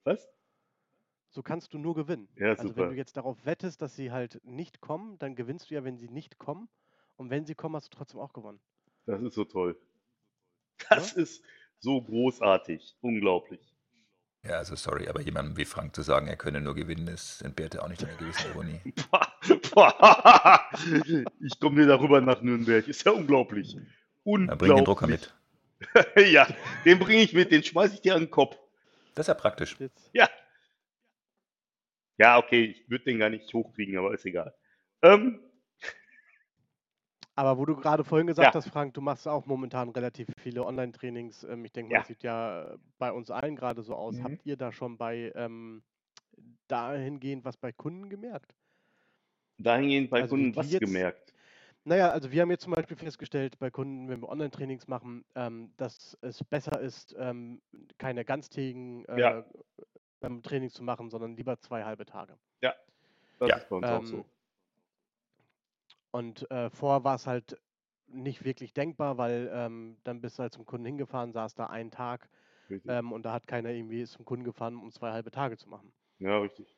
Was? 0.05 0.29
So 1.31 1.43
kannst 1.43 1.73
du 1.73 1.79
nur 1.79 1.95
gewinnen. 1.95 2.29
Ja, 2.37 2.51
Also 2.51 2.65
wenn 2.65 2.69
super. 2.69 2.89
du 2.91 2.95
jetzt 2.95 3.17
darauf 3.17 3.47
wettest, 3.47 3.81
dass 3.81 3.97
sie 3.97 4.13
halt 4.13 4.41
nicht 4.45 4.81
kommen, 4.81 5.19
dann 5.19 5.35
gewinnst 5.35 5.71
du 5.71 5.75
ja, 5.75 5.85
wenn 5.85 5.97
sie 5.97 6.09
nicht 6.09 6.39
kommen. 6.39 6.69
Und 7.17 7.31
wenn 7.31 7.47
sie 7.47 7.55
kommen, 7.55 7.77
hast 7.77 7.93
du 7.93 7.97
trotzdem 7.97 8.21
auch 8.21 8.33
gewonnen. 8.33 8.61
Das 9.07 9.23
ist 9.23 9.35
so 9.35 9.45
toll. 9.45 9.79
Das 10.91 11.13
ist 11.13 11.43
so 11.79 12.03
großartig. 12.03 12.97
Unglaublich. 13.01 13.61
Ja, 14.45 14.59
also 14.59 14.75
sorry, 14.75 15.09
aber 15.09 15.21
jemandem 15.21 15.57
wie 15.57 15.65
Frank 15.65 15.95
zu 15.95 16.03
sagen, 16.03 16.27
er 16.27 16.37
könne 16.37 16.61
nur 16.61 16.75
gewinnen, 16.75 17.07
ist 17.07 17.43
entbehrt 17.43 17.75
ja 17.75 17.83
auch 17.83 17.89
nicht 17.89 18.05
einer 18.05 18.17
gewissen 18.17 18.51
Ironie. 18.51 18.81
ich 21.41 21.61
komme 21.61 21.81
dir 21.81 21.87
darüber 21.87 22.21
nach 22.21 22.43
Nürnberg. 22.43 22.87
Ist 22.89 23.05
ja 23.05 23.13
unglaublich. 23.13 23.77
Dann 24.25 24.47
bring 24.59 24.75
den 24.75 24.85
Drucker 24.85 25.07
Unglaublich. 25.07 25.31
mit. 26.17 26.17
ja, 26.33 26.49
den 26.85 26.99
bringe 26.99 27.23
ich 27.23 27.33
mit, 27.33 27.53
den 27.53 27.63
schmeiße 27.63 27.95
ich 27.95 28.01
dir 28.03 28.17
an 28.17 28.23
den 28.23 28.31
Kopf. 28.31 28.59
Das 29.15 29.25
ist 29.25 29.29
ja 29.29 29.35
praktisch. 29.35 29.79
Jetzt, 29.79 30.11
Ja. 30.13 30.29
Ja, 32.19 32.39
okay, 32.39 32.65
ich 32.65 32.89
würde 32.91 33.05
den 33.05 33.19
gar 33.19 33.31
nicht 33.31 33.53
hochkriegen, 33.53 33.97
aber 33.99 34.13
ist 34.15 34.25
egal. 34.27 34.55
Ähm, 35.03 35.41
aber 37.35 37.57
wo 37.59 37.65
du 37.65 37.75
gerade 37.75 38.05
vorhin 38.05 38.27
gesagt 38.27 38.55
Ja. 38.55 38.55
hast, 38.55 38.69
Frank, 38.69 38.93
du 38.95 39.01
machst 39.01 39.27
auch 39.27 39.47
momentan 39.47 39.89
relativ 39.89 40.29
viele 40.39 40.65
Online-Trainings. 40.65 41.45
Ähm, 41.45 41.65
ich 41.65 41.73
denke 41.73 41.89
mal, 41.91 41.95
Ja. 41.97 42.01
das 42.01 42.09
sieht 42.09 42.23
ja 42.23 42.77
bei 42.99 43.11
uns 43.11 43.31
allen 43.31 43.57
gerade 43.57 43.83
so 43.83 43.95
aus. 43.95 44.17
Mhm. 44.17 44.25
Habt 44.25 44.47
ihr 44.47 44.57
da 44.57 44.71
schon 44.71 44.99
bei 44.99 45.33
ähm, 45.35 45.83
dahingehend 46.69 47.45
was 47.45 47.57
bei 47.57 47.73
Kunden 47.73 48.09
gemerkt? 48.09 48.55
dahingehend 49.59 50.11
bei 50.11 50.23
Also 50.23 50.35
Kunden 50.35 50.55
was 50.57 50.71
jetzt- 50.71 50.81
gemerkt. 50.81 51.32
Naja, 51.85 52.11
also 52.11 52.31
wir 52.31 52.43
haben 52.43 52.51
jetzt 52.51 52.63
zum 52.63 52.73
Beispiel 52.75 52.97
festgestellt 52.97 53.59
bei 53.59 53.71
Kunden, 53.71 54.09
wenn 54.09 54.21
wir 54.21 54.29
Online-Trainings 54.29 54.87
machen, 54.87 55.25
ähm, 55.35 55.75
dass 55.77 56.17
es 56.21 56.45
besser 56.45 56.81
ist, 56.81 57.15
ähm, 57.19 57.61
keine 57.99 58.25
ganztägigen 58.25 59.05
äh, 59.07 59.43
Ja. 59.43 59.45
ähm, 60.23 60.43
Trainings 60.43 60.75
zu 60.75 60.85
machen, 60.85 61.11
sondern 61.11 61.37
lieber 61.37 61.59
zwei 61.61 61.85
halbe 61.85 62.07
Tage. 62.07 62.39
Das 63.39 63.55
Ja. 63.55 63.57
ist 63.57 63.69
bei 63.69 63.77
uns 63.77 63.91
auch 63.93 64.07
Ähm, 64.07 64.07
so. 64.07 64.27
Und 66.11 66.51
äh, 66.51 66.71
vorher 66.71 67.05
war 67.05 67.17
es 67.17 67.27
halt 67.27 67.61
nicht 68.07 68.45
wirklich 68.45 68.73
denkbar, 68.73 69.19
weil 69.19 69.51
ähm, 69.53 69.99
dann 70.05 70.21
bist 70.21 70.39
du 70.39 70.43
halt 70.43 70.53
zum 70.53 70.65
Kunden 70.67 70.87
hingefahren, 70.87 71.33
saß 71.33 71.55
da 71.55 71.67
einen 71.67 71.91
Tag 71.91 72.29
Richtig. 72.71 72.99
ähm, 72.99 73.13
und 73.13 73.25
da 73.25 73.33
hat 73.35 73.47
keiner 73.49 73.71
irgendwie 73.71 74.03
ist 74.03 74.13
zum 74.15 74.25
Kunden 74.27 74.45
gefahren, 74.45 74.77
um 74.79 74.93
zwei 74.93 75.13
halbe 75.13 75.31
Tage 75.33 75.57
zu 75.59 75.69
machen. 75.71 75.93
Ja, 76.19 76.39
richtig. 76.39 76.75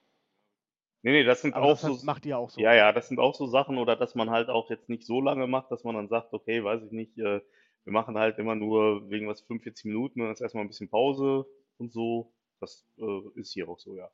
Nee, 1.05 1.13
nee, 1.13 1.23
das 1.25 1.43
sind 1.43 1.55
Aber 1.55 1.67
auch 1.67 1.81
das 1.81 2.01
so. 2.01 2.07
macht 2.07 2.25
ihr 2.25 2.39
auch 2.39 2.49
so. 2.49 2.61
Ja, 2.61 2.75
ja, 2.75 2.91
das 2.93 3.09
sind 3.09 3.19
auch 3.21 3.35
so 3.35 3.47
Sachen 3.47 3.77
oder 3.79 3.95
dass 3.95 4.15
man 4.15 4.31
halt 4.31 4.49
auch 4.49 4.71
jetzt 4.71 4.89
nicht 4.89 5.05
so 5.05 5.21
lange 5.21 5.47
macht, 5.47 5.71
dass 5.71 5.85
man 5.85 5.95
dann 5.95 6.09
sagt, 6.09 6.33
okay, 6.33 6.65
weiß 6.65 6.83
ich 6.83 6.93
nicht, 6.93 7.19
äh, 7.19 7.41
wir 7.85 7.93
machen 7.93 8.17
halt 8.17 8.39
immer 8.39 8.55
nur 8.55 9.11
wegen 9.11 9.29
was 9.29 9.43
45 9.43 9.85
Minuten 9.85 10.21
und 10.21 10.27
dann 10.29 10.33
ist 10.35 10.41
erstmal 10.41 10.65
ein 10.65 10.69
bisschen 10.69 10.89
Pause 10.89 11.45
und 11.77 11.93
so. 11.93 12.33
Das 12.61 12.87
äh, 12.99 13.21
ist 13.39 13.53
hier 13.53 13.69
auch 13.69 13.79
so, 13.79 13.95
ja. 13.95 14.11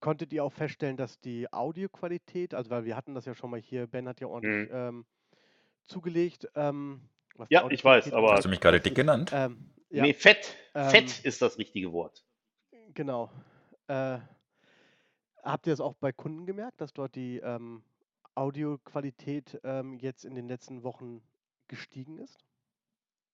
Konntet 0.00 0.30
ihr 0.34 0.44
auch 0.44 0.52
feststellen, 0.52 0.98
dass 0.98 1.18
die 1.20 1.50
Audioqualität, 1.50 2.52
also 2.52 2.68
weil 2.68 2.84
wir 2.84 2.96
hatten 2.96 3.14
das 3.14 3.24
ja 3.24 3.34
schon 3.34 3.50
mal 3.50 3.58
hier, 3.60 3.86
Ben 3.86 4.06
hat 4.06 4.20
ja 4.20 4.26
ordentlich 4.26 4.68
ähm, 4.72 5.06
zugelegt. 5.86 6.48
Ähm, 6.54 7.08
Mhm. 7.38 7.46
Ja, 7.50 7.68
ich 7.70 7.84
weiß, 7.84 8.12
aber- 8.14 8.32
Hast 8.32 8.46
du 8.46 8.48
mich 8.48 8.60
gerade 8.60 8.80
dick 8.80 8.94
genannt? 8.94 9.30
Ähm, 9.34 9.70
ja, 9.90 10.04
Nee, 10.04 10.14
fett. 10.14 10.56
Ähm, 10.74 10.88
Fett 10.88 11.20
ist 11.24 11.42
das 11.42 11.58
richtige 11.58 11.92
Wort. 11.92 12.24
genau. 12.94 13.30
Äh, 13.88 14.18
habt 15.46 15.66
ihr 15.66 15.72
das 15.72 15.80
auch 15.80 15.94
bei 15.96 16.12
Kunden 16.12 16.46
gemerkt, 16.46 16.80
dass 16.80 16.92
dort 16.92 17.14
die 17.14 17.38
ähm, 17.38 17.84
Audioqualität 18.34 19.60
ähm, 19.64 19.94
jetzt 19.98 20.24
in 20.24 20.34
den 20.34 20.48
letzten 20.48 20.82
Wochen 20.82 21.22
gestiegen 21.68 22.18
ist? 22.18 22.38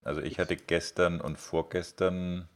Also 0.04 0.20
ich 0.20 0.38
hatte 0.38 0.54
gestern 0.54 1.20
und 1.20 1.38
vorgestern, 1.40 2.48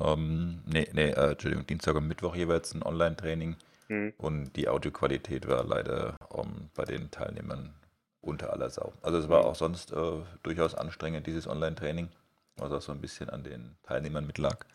ähm, 0.00 0.62
nee, 0.66 0.88
nee, 0.92 1.10
äh, 1.10 1.30
Entschuldigung, 1.32 1.66
Dienstag 1.66 1.94
und 1.96 2.08
Mittwoch 2.08 2.34
jeweils 2.34 2.74
ein 2.74 2.82
Online-Training 2.82 3.56
Hm. 3.90 4.10
und 4.18 4.54
die 4.56 4.68
Audioqualität 4.68 5.48
war 5.48 5.64
leider 5.64 6.16
ähm, 6.34 6.70
bei 6.74 6.84
den 6.84 7.10
Teilnehmern 7.10 7.74
unter 8.22 8.52
aller 8.52 8.70
Sau. 8.70 8.92
Also 9.02 9.18
es 9.18 9.28
war 9.30 9.44
Mhm. 9.44 9.46
auch 9.46 9.56
sonst 9.56 9.92
äh, 9.92 10.22
durchaus 10.44 10.74
anstrengend, 10.74 11.26
dieses 11.26 11.48
Online-Training, 11.48 12.10
was 12.56 12.72
auch 12.72 12.82
so 12.82 12.92
ein 12.92 13.00
bisschen 13.00 13.30
an 13.30 13.44
den 13.44 13.76
Teilnehmern 13.84 14.26
mitlag. 14.26 14.66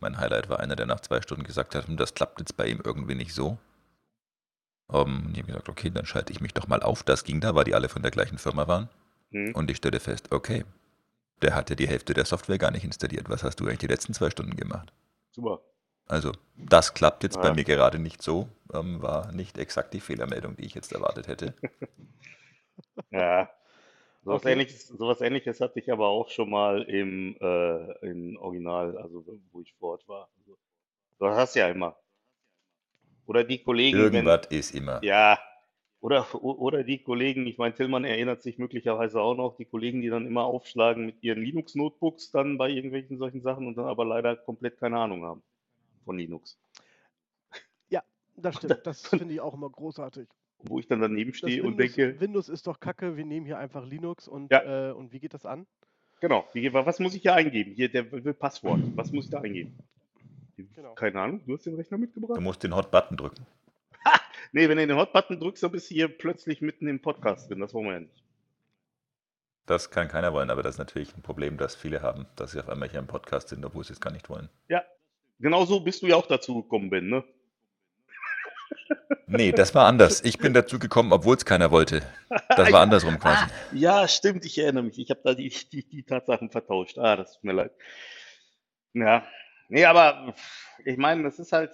Mein 0.00 0.18
Highlight 0.18 0.48
war 0.48 0.60
einer, 0.60 0.76
der 0.76 0.86
nach 0.86 1.00
zwei 1.00 1.20
Stunden 1.20 1.44
gesagt 1.44 1.74
hat, 1.74 1.86
"Hm, 1.86 1.96
das 1.96 2.14
klappt 2.14 2.40
jetzt 2.40 2.56
bei 2.56 2.66
ihm 2.66 2.80
irgendwie 2.84 3.14
nicht 3.14 3.34
so. 3.34 3.58
Ähm, 4.92 5.26
und 5.26 5.32
ich 5.32 5.38
habe 5.38 5.46
gesagt, 5.52 5.68
okay, 5.68 5.90
dann 5.90 6.06
schalte 6.06 6.32
ich 6.32 6.40
mich 6.40 6.54
doch 6.54 6.66
mal 6.66 6.82
auf. 6.82 7.02
Das 7.02 7.24
ging 7.24 7.40
da, 7.40 7.54
weil 7.54 7.64
die 7.64 7.74
alle 7.74 7.88
von 7.88 8.02
der 8.02 8.10
gleichen 8.10 8.38
Firma 8.38 8.66
waren. 8.66 8.88
Hm. 9.30 9.54
Und 9.54 9.70
ich 9.70 9.76
stelle 9.76 10.00
fest, 10.00 10.32
okay, 10.32 10.64
der 11.42 11.54
hat 11.54 11.70
ja 11.70 11.76
die 11.76 11.86
Hälfte 11.88 12.12
der 12.14 12.24
Software 12.24 12.58
gar 12.58 12.70
nicht 12.70 12.84
installiert. 12.84 13.28
Was 13.30 13.44
hast 13.44 13.60
du 13.60 13.66
eigentlich 13.66 13.78
die 13.78 13.86
letzten 13.86 14.14
zwei 14.14 14.30
Stunden 14.30 14.56
gemacht? 14.56 14.92
Super. 15.32 15.60
Also, 16.06 16.32
das 16.56 16.92
klappt 16.94 17.22
jetzt 17.22 17.40
bei 17.40 17.48
Ja. 17.48 17.54
mir 17.54 17.64
gerade 17.64 17.98
nicht 18.00 18.20
so. 18.22 18.48
Ähm, 18.74 19.00
war 19.00 19.30
nicht 19.32 19.58
exakt 19.58 19.94
die 19.94 20.00
Fehlermeldung, 20.00 20.56
die 20.56 20.64
ich 20.64 20.74
jetzt 20.74 20.92
erwartet 20.92 21.28
hätte. 21.28 21.54
Ja. 23.10 23.48
Sowas, 24.22 24.42
Okay. 24.42 24.52
ähnliches, 24.52 24.86
sowas 24.86 25.20
ähnliches 25.20 25.60
hatte 25.60 25.78
ich 25.80 25.90
aber 25.90 26.08
auch 26.08 26.28
schon 26.28 26.50
mal 26.50 26.82
im, 26.82 27.36
äh, 27.40 28.06
im 28.06 28.36
Original, 28.36 28.96
also 28.98 29.24
wo 29.52 29.60
ich 29.62 29.72
vor 29.74 29.92
Ort 29.92 30.08
war. 30.08 30.28
Also, 30.38 30.58
das 31.18 31.36
hast 31.36 31.56
du 31.56 31.60
ja 31.60 31.68
immer. 31.68 31.96
Oder 33.26 33.44
die 33.44 33.62
Kollegen, 33.62 33.98
wenn, 33.98 34.12
Irgendwas 34.12 34.46
ist 34.50 34.74
immer. 34.74 35.02
ja, 35.02 35.38
oder, 36.00 36.26
oder 36.42 36.82
die 36.82 37.02
Kollegen, 37.02 37.46
ich 37.46 37.58
meine, 37.58 37.74
Tillmann 37.74 38.04
erinnert 38.04 38.42
sich 38.42 38.58
möglicherweise 38.58 39.20
auch 39.20 39.34
noch, 39.34 39.56
die 39.56 39.66
Kollegen, 39.66 40.00
die 40.02 40.08
dann 40.08 40.26
immer 40.26 40.44
aufschlagen 40.44 41.06
mit 41.06 41.22
ihren 41.22 41.42
Linux-Notebooks 41.42 42.30
dann 42.30 42.58
bei 42.58 42.68
irgendwelchen 42.70 43.18
solchen 43.18 43.42
Sachen 43.42 43.66
und 43.66 43.76
dann 43.76 43.86
aber 43.86 44.04
leider 44.04 44.36
komplett 44.36 44.78
keine 44.78 44.98
Ahnung 44.98 45.24
haben 45.24 45.42
von 46.04 46.18
Linux. 46.18 46.58
Das 48.40 48.56
stimmt, 48.56 48.86
das 48.86 49.02
finde 49.06 49.34
ich 49.34 49.40
auch 49.40 49.54
immer 49.54 49.68
großartig. 49.70 50.28
Wo 50.64 50.78
ich 50.78 50.86
dann 50.86 51.00
daneben 51.00 51.32
stehe 51.34 51.62
und 51.62 51.78
Windows, 51.78 51.94
denke, 51.94 52.20
Windows 52.20 52.48
ist 52.48 52.66
doch 52.66 52.80
kacke, 52.80 53.16
wir 53.16 53.24
nehmen 53.24 53.46
hier 53.46 53.58
einfach 53.58 53.84
Linux 53.86 54.28
und, 54.28 54.50
Ja. 54.50 54.90
äh, 54.90 54.92
und 54.92 55.12
wie 55.12 55.20
geht 55.20 55.34
das 55.34 55.46
an? 55.46 55.66
genau, 56.20 56.46
wie, 56.52 56.70
was 56.72 56.98
muss 57.00 57.14
ich 57.14 57.22
hier 57.22 57.34
eingeben? 57.34 57.72
Hier, 57.72 57.88
der 57.88 58.10
will 58.12 58.34
Passwort. 58.34 58.80
Was 58.94 59.10
muss 59.10 59.24
ich 59.26 59.30
da 59.30 59.40
eingeben? 59.40 59.74
Genau. 60.76 60.94
Keine 60.94 61.18
Ahnung, 61.20 61.40
du 61.46 61.54
hast 61.54 61.64
den 61.64 61.74
Rechner 61.76 61.96
mitgebracht? 61.96 62.36
Du 62.36 62.42
musst 62.42 62.62
den 62.62 62.74
Hot-Button 62.76 63.16
drücken. 63.16 63.46
Nee, 64.52 64.68
wenn 64.68 64.78
du 64.78 64.86
den 64.86 64.96
Hot-Button 64.96 65.38
drückst, 65.38 65.62
dann 65.62 65.70
bist 65.70 65.90
du 65.90 65.94
hier 65.94 66.08
plötzlich 66.08 66.60
mitten 66.60 66.88
im 66.88 67.00
Podcast 67.00 67.48
drin. 67.48 67.60
Das 67.60 67.72
wollen 67.72 67.86
wir 67.86 67.92
ja 67.94 68.00
nicht. 68.00 68.22
Das 69.66 69.90
kann 69.90 70.08
keiner 70.08 70.32
wollen, 70.32 70.50
aber 70.50 70.62
das 70.64 70.74
ist 70.74 70.78
natürlich 70.78 71.16
ein 71.16 71.22
Problem, 71.22 71.56
das 71.56 71.76
viele 71.76 72.02
haben, 72.02 72.26
dass 72.34 72.50
sie 72.52 72.58
auf 72.58 72.68
einmal 72.68 72.88
hier 72.90 72.98
im 72.98 73.06
Podcast 73.06 73.50
sind, 73.50 73.64
obwohl 73.64 73.84
sie 73.84 73.92
es 73.92 74.00
gar 74.00 74.10
nicht 74.10 74.28
wollen. 74.28 74.48
Ja, 74.68 74.82
genau 75.38 75.64
so 75.64 75.78
bist 75.80 76.02
du 76.02 76.08
ja 76.08 76.16
auch 76.16 76.26
dazu 76.26 76.62
gekommen, 76.62 76.90
Ben, 76.90 77.08
ne? 77.08 77.22
Nee, 79.26 79.52
das 79.52 79.74
war 79.74 79.86
anders. 79.86 80.24
Ich 80.24 80.38
bin 80.38 80.54
dazu 80.54 80.78
gekommen, 80.78 81.12
obwohl 81.12 81.36
es 81.36 81.44
keiner 81.44 81.70
wollte. 81.70 82.02
Das 82.48 82.72
war 82.72 82.80
andersrum 82.80 83.18
quasi. 83.18 83.44
Ja, 83.72 84.08
stimmt, 84.08 84.44
ich 84.44 84.58
erinnere 84.58 84.84
mich. 84.84 84.98
Ich 84.98 85.10
habe 85.10 85.20
da 85.22 85.34
die, 85.34 85.52
die, 85.72 85.88
die 85.88 86.02
Tatsachen 86.02 86.50
vertauscht. 86.50 86.98
Ah, 86.98 87.16
das 87.16 87.34
tut 87.34 87.44
mir 87.44 87.52
leid. 87.52 87.72
Ja, 88.92 89.24
nee, 89.68 89.84
aber 89.84 90.34
ich 90.84 90.96
meine, 90.96 91.22
das 91.22 91.38
ist 91.38 91.52
halt, 91.52 91.70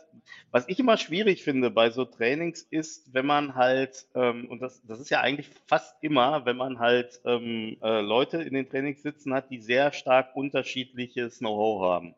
was 0.50 0.68
ich 0.68 0.78
immer 0.78 0.96
schwierig 0.98 1.44
finde 1.44 1.70
bei 1.70 1.90
so 1.90 2.04
Trainings 2.04 2.62
ist, 2.62 3.14
wenn 3.14 3.24
man 3.24 3.54
halt, 3.54 4.06
ähm, 4.14 4.48
und 4.50 4.60
das, 4.60 4.82
das 4.84 5.00
ist 5.00 5.10
ja 5.10 5.20
eigentlich 5.20 5.48
fast 5.66 5.96
immer, 6.02 6.44
wenn 6.44 6.56
man 6.56 6.78
halt 6.78 7.20
ähm, 7.24 7.78
äh, 7.82 8.00
Leute 8.00 8.42
in 8.42 8.52
den 8.52 8.68
Trainings 8.68 9.02
sitzen 9.02 9.32
hat, 9.32 9.50
die 9.50 9.60
sehr 9.60 9.92
stark 9.92 10.36
unterschiedliches 10.36 11.38
Know-how 11.38 11.82
haben. 11.82 12.14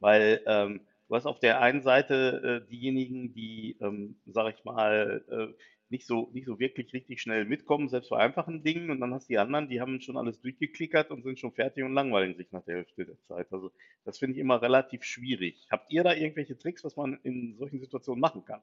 Weil 0.00 0.42
ähm, 0.46 0.80
du 1.12 1.16
hast 1.16 1.26
auf 1.26 1.40
der 1.40 1.60
einen 1.60 1.82
Seite 1.82 2.64
äh, 2.64 2.70
diejenigen, 2.70 3.34
die, 3.34 3.76
ähm, 3.82 4.16
sag 4.24 4.54
ich 4.56 4.64
mal, 4.64 5.22
äh, 5.28 5.62
nicht 5.90 6.06
so, 6.06 6.30
nicht 6.32 6.46
so 6.46 6.58
wirklich 6.58 6.90
richtig 6.94 7.20
schnell 7.20 7.44
mitkommen, 7.44 7.90
selbst 7.90 8.08
bei 8.08 8.16
einfachen 8.16 8.62
Dingen. 8.64 8.90
Und 8.90 8.98
dann 8.98 9.12
hast 9.12 9.28
du 9.28 9.34
die 9.34 9.38
anderen, 9.38 9.68
die 9.68 9.82
haben 9.82 10.00
schon 10.00 10.16
alles 10.16 10.40
durchgeklickert 10.40 11.10
und 11.10 11.22
sind 11.22 11.38
schon 11.38 11.52
fertig 11.52 11.84
und 11.84 11.92
langweilen 11.92 12.34
sich 12.34 12.50
nach 12.50 12.64
der 12.64 12.76
Hälfte 12.76 13.04
der 13.04 13.20
Zeit. 13.24 13.52
Also 13.52 13.70
das 14.06 14.18
finde 14.18 14.36
ich 14.36 14.40
immer 14.40 14.62
relativ 14.62 15.04
schwierig. 15.04 15.66
Habt 15.70 15.92
ihr 15.92 16.02
da 16.02 16.14
irgendwelche 16.14 16.56
Tricks, 16.56 16.82
was 16.82 16.96
man 16.96 17.20
in 17.24 17.58
solchen 17.58 17.78
Situationen 17.78 18.18
machen 18.22 18.46
kann? 18.46 18.62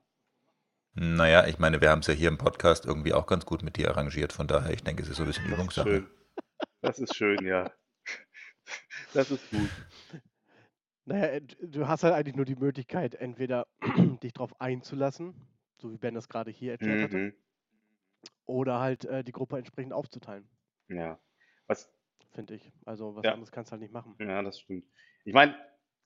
Naja, 0.95 1.45
ich 1.45 1.59
meine, 1.59 1.81
wir 1.81 1.91
haben 1.91 1.99
es 1.99 2.07
ja 2.07 2.15
hier 2.15 2.29
im 2.29 2.39
Podcast 2.39 2.87
irgendwie 2.87 3.13
auch 3.13 3.27
ganz 3.27 3.45
gut 3.45 3.61
mit 3.61 3.77
dir 3.77 3.89
arrangiert. 3.89 4.33
Von 4.33 4.47
daher, 4.47 4.73
ich 4.73 4.83
denke, 4.83 5.03
es 5.03 5.09
ist 5.09 5.17
so 5.17 5.23
ein 5.23 5.27
bisschen 5.27 5.45
Das 5.51 5.53
ist 5.53 5.53
Übungssache. 5.53 5.87
schön. 5.87 6.07
Das 6.81 6.97
ist 6.97 7.15
schön, 7.15 7.45
ja. 7.45 7.71
Das 9.13 9.29
ist 9.29 9.47
gut. 9.51 9.69
Naja, 11.09 11.25
äh, 11.25 11.41
du 11.41 11.87
hast 11.87 12.03
halt 12.03 12.13
eigentlich 12.13 12.35
nur 12.35 12.45
die 12.45 12.55
Möglichkeit, 12.55 13.15
entweder 13.15 13.65
dich 14.23 14.31
darauf 14.33 14.59
einzulassen, 14.61 15.33
so 15.77 15.91
wie 15.91 15.97
Ben 15.97 16.13
das 16.13 16.29
gerade 16.29 16.51
hier 16.51 16.71
erklärt 16.73 17.01
hatte, 17.01 17.17
Mhm. 17.17 17.33
oder 18.45 18.79
halt 18.79 19.05
äh, 19.05 19.23
die 19.23 19.31
Gruppe 19.31 19.57
entsprechend 19.57 19.93
aufzuteilen, 19.93 20.47
Ja. 20.87 21.19
Was, 21.67 21.91
finde 22.31 22.53
ich. 22.55 22.71
Also 22.85 23.15
was 23.15 23.25
Ja. 23.25 23.33
anderes 23.33 23.51
kannst 23.51 23.71
du 23.71 23.73
halt 23.73 23.81
nicht 23.81 23.91
machen. 23.93 24.15
Ja, 24.19 24.43
das 24.43 24.59
stimmt. 24.59 24.85
Ich 25.25 25.33
meine, 25.33 25.55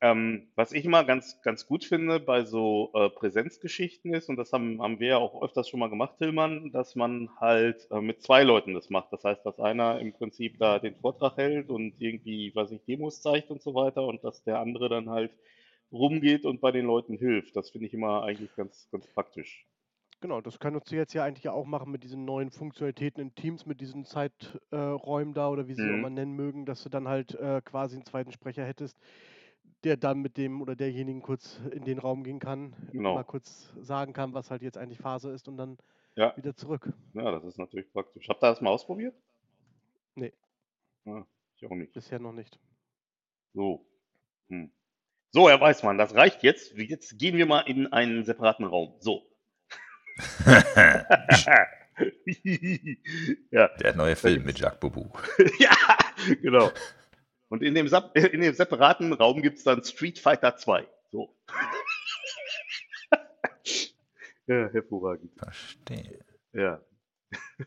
ähm, 0.03 0.51
was 0.55 0.73
ich 0.73 0.85
immer 0.85 1.03
ganz, 1.05 1.41
ganz 1.43 1.65
gut 1.65 1.85
finde 1.85 2.19
bei 2.19 2.45
so 2.45 2.91
äh, 2.93 3.09
Präsenzgeschichten 3.09 4.13
ist, 4.13 4.29
und 4.29 4.37
das 4.37 4.53
haben, 4.53 4.81
haben 4.81 4.99
wir 4.99 5.07
ja 5.07 5.17
auch 5.17 5.41
öfters 5.41 5.69
schon 5.69 5.79
mal 5.79 5.89
gemacht, 5.89 6.17
Tillmann, 6.19 6.71
dass 6.71 6.95
man 6.95 7.29
halt 7.39 7.87
äh, 7.91 8.01
mit 8.01 8.21
zwei 8.21 8.43
Leuten 8.43 8.73
das 8.75 8.89
macht. 8.91 9.13
Das 9.13 9.23
heißt, 9.23 9.45
dass 9.45 9.59
einer 9.59 9.99
im 9.99 10.13
Prinzip 10.13 10.59
da 10.59 10.79
den 10.79 10.95
Vortrag 10.95 11.37
hält 11.37 11.69
und 11.69 11.95
irgendwie, 11.99 12.53
weiß 12.55 12.71
ich, 12.71 12.83
Demos 12.85 13.21
zeigt 13.21 13.49
und 13.51 13.61
so 13.61 13.73
weiter 13.75 14.03
und 14.05 14.23
dass 14.23 14.43
der 14.43 14.59
andere 14.59 14.89
dann 14.89 15.09
halt 15.09 15.31
rumgeht 15.91 16.45
und 16.45 16.61
bei 16.61 16.71
den 16.71 16.85
Leuten 16.85 17.15
hilft. 17.17 17.55
Das 17.55 17.69
finde 17.71 17.87
ich 17.87 17.93
immer 17.93 18.23
eigentlich 18.23 18.55
ganz, 18.55 18.89
ganz 18.91 19.07
praktisch. 19.07 19.67
Genau, 20.21 20.39
das 20.39 20.57
könntest 20.59 20.89
du 20.91 20.95
jetzt 20.95 21.13
ja 21.13 21.23
eigentlich 21.25 21.49
auch 21.49 21.65
machen 21.65 21.91
mit 21.91 22.03
diesen 22.03 22.23
neuen 22.23 22.49
Funktionalitäten 22.49 23.21
in 23.21 23.35
Teams, 23.35 23.65
mit 23.65 23.81
diesen 23.81 24.05
Zeiträumen 24.05 25.33
da 25.33 25.49
oder 25.49 25.67
wie 25.67 25.73
sie 25.73 25.91
auch 25.91 25.97
Mhm. 25.97 25.99
mal 25.99 26.09
nennen 26.09 26.31
mögen, 26.33 26.65
dass 26.65 26.81
du 26.81 26.89
dann 26.89 27.09
halt 27.09 27.35
äh, 27.35 27.61
quasi 27.61 27.97
einen 27.97 28.05
zweiten 28.05 28.31
Sprecher 28.31 28.63
hättest, 28.65 28.97
der 29.83 29.97
dann 29.97 30.21
mit 30.21 30.37
dem 30.37 30.61
oder 30.61 30.75
derjenigen 30.75 31.21
kurz 31.21 31.59
in 31.71 31.83
den 31.83 31.99
Raum 31.99 32.23
gehen 32.23 32.39
kann, 32.39 32.73
Genau. 32.91 33.15
mal 33.15 33.23
kurz 33.23 33.71
sagen 33.81 34.13
kann, 34.13 34.33
was 34.33 34.49
halt 34.51 34.61
jetzt 34.61 34.77
eigentlich 34.77 34.99
Phase 34.99 35.31
ist 35.31 35.47
und 35.47 35.57
dann 35.57 35.77
Ja. 36.15 36.35
wieder 36.37 36.55
zurück. 36.55 36.91
Ja, 37.13 37.31
das 37.31 37.43
ist 37.43 37.57
natürlich 37.57 37.91
praktisch. 37.91 38.27
Habt 38.29 38.43
ihr 38.43 38.47
das 38.49 38.61
mal 38.61 38.69
ausprobiert? 38.69 39.15
Nee. 40.15 40.33
Ah, 41.05 41.25
ich 41.55 41.65
auch 41.65 41.75
nicht. 41.75 41.93
Bisher 41.93 42.19
noch 42.19 42.33
nicht. 42.33 42.59
So. 43.53 43.85
Hm. 44.49 44.71
So, 45.31 45.49
Herr 45.49 45.59
Weißmann, 45.59 45.97
das 45.97 46.13
reicht 46.15 46.43
jetzt. 46.43 46.73
Jetzt 46.77 47.17
gehen 47.17 47.35
wir 47.37 47.45
mal 47.47 47.61
in 47.61 47.91
einen 47.91 48.23
separaten 48.23 48.65
Raum. 48.65 48.93
So. 48.99 49.27
ja. 53.51 53.67
Der 53.79 53.95
neue 53.95 54.15
Film 54.15 54.45
mit 54.45 54.59
Jacques 54.59 54.79
Boubou. 54.79 55.11
ja, 55.59 55.71
genau. 56.41 56.71
Und 57.53 57.61
in 57.61 57.75
dem, 57.75 57.85
in 58.15 58.41
dem 58.41 58.55
separaten 58.55 59.13
Raum 59.13 59.43
gibt 59.43 59.59
es 59.59 59.63
dann 59.63 59.83
Street 59.83 60.17
Fighter 60.17 60.57
2. 60.57 60.87
So. 61.11 61.37
ja, 64.47 64.69
hervorragend. 64.69 65.31
Verstehe. 65.37 66.25
Ja. 66.53 66.81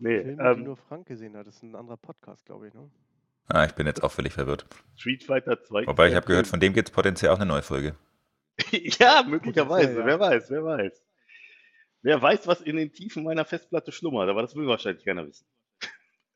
nee, 0.00 0.22
Filme, 0.22 0.42
die 0.42 0.60
ähm, 0.60 0.64
nur 0.64 0.78
Frank 0.78 1.06
gesehen 1.06 1.36
hat, 1.36 1.46
das 1.46 1.56
ist 1.56 1.62
ein 1.62 1.76
anderer 1.76 1.98
Podcast, 1.98 2.46
glaube 2.46 2.68
ich. 2.68 2.72
Ne? 2.72 2.90
Ah, 3.48 3.66
ich 3.66 3.74
bin 3.74 3.86
jetzt 3.86 4.02
auch 4.02 4.12
völlig 4.12 4.32
verwirrt. 4.32 4.64
Street 4.96 5.24
Fighter 5.24 5.62
2. 5.62 5.86
Wobei 5.86 6.08
ich 6.08 6.14
habe 6.14 6.24
gehört, 6.24 6.46
von 6.46 6.60
dem 6.60 6.72
gibt 6.72 6.88
es 6.88 6.94
potenziell 6.94 7.32
auch 7.32 7.36
eine 7.38 7.44
neue 7.44 7.60
Folge. 7.60 7.96
ja, 8.70 9.22
möglicherweise. 9.28 9.88
Potenziell, 9.88 10.00
ja. 10.00 10.06
Wer 10.06 10.20
weiß, 10.20 10.50
wer 10.50 10.64
weiß. 10.64 11.04
Wer 12.00 12.22
weiß, 12.22 12.46
was 12.46 12.62
in 12.62 12.76
den 12.76 12.94
Tiefen 12.94 13.24
meiner 13.24 13.44
Festplatte 13.44 13.92
schlummert, 13.92 14.30
aber 14.30 14.40
das 14.40 14.56
will 14.56 14.66
wahrscheinlich 14.66 15.04
keiner 15.04 15.26
wissen. 15.26 15.44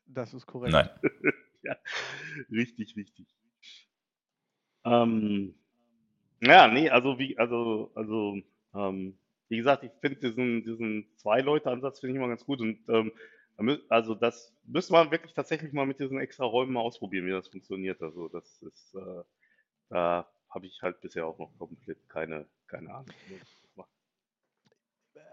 Das 0.05 0.31
ist 0.31 0.45
korrekt. 0.45 0.73
Nein. 0.73 0.91
Ja, 1.65 1.75
richtig, 2.51 2.95
richtig. 2.95 3.25
Ähm, 4.85 5.55
ja, 6.41 6.67
nee, 6.67 6.89
also 6.89 7.17
wie, 7.17 7.37
also, 7.37 7.91
also, 7.95 8.37
ähm, 8.73 9.17
wie 9.49 9.57
gesagt, 9.57 9.83
ich 9.83 9.91
finde 10.01 10.19
diesen, 10.19 10.63
diesen 10.63 11.07
Zwei-Leute-Ansatz 11.17 11.99
finde 11.99 12.13
ich 12.13 12.17
immer 12.17 12.27
ganz 12.27 12.45
gut 12.45 12.61
und 12.61 12.79
ähm, 12.89 13.11
also 13.89 14.15
das 14.15 14.53
müsste 14.65 14.93
man 14.93 15.11
wirklich 15.11 15.33
tatsächlich 15.33 15.71
mal 15.71 15.85
mit 15.85 15.99
diesen 15.99 16.19
extra 16.19 16.45
Räumen 16.45 16.73
mal 16.73 16.81
ausprobieren, 16.81 17.25
wie 17.25 17.31
das 17.31 17.47
funktioniert. 17.47 18.01
Also 18.01 18.27
das 18.27 18.61
ist, 18.61 18.95
äh, 18.95 19.23
da 19.89 20.29
habe 20.49 20.67
ich 20.67 20.81
halt 20.81 20.99
bisher 21.01 21.25
auch 21.25 21.39
noch 21.39 21.51
komplett 21.57 21.97
keine, 22.09 22.47
keine 22.67 22.93
Ahnung. 22.93 23.15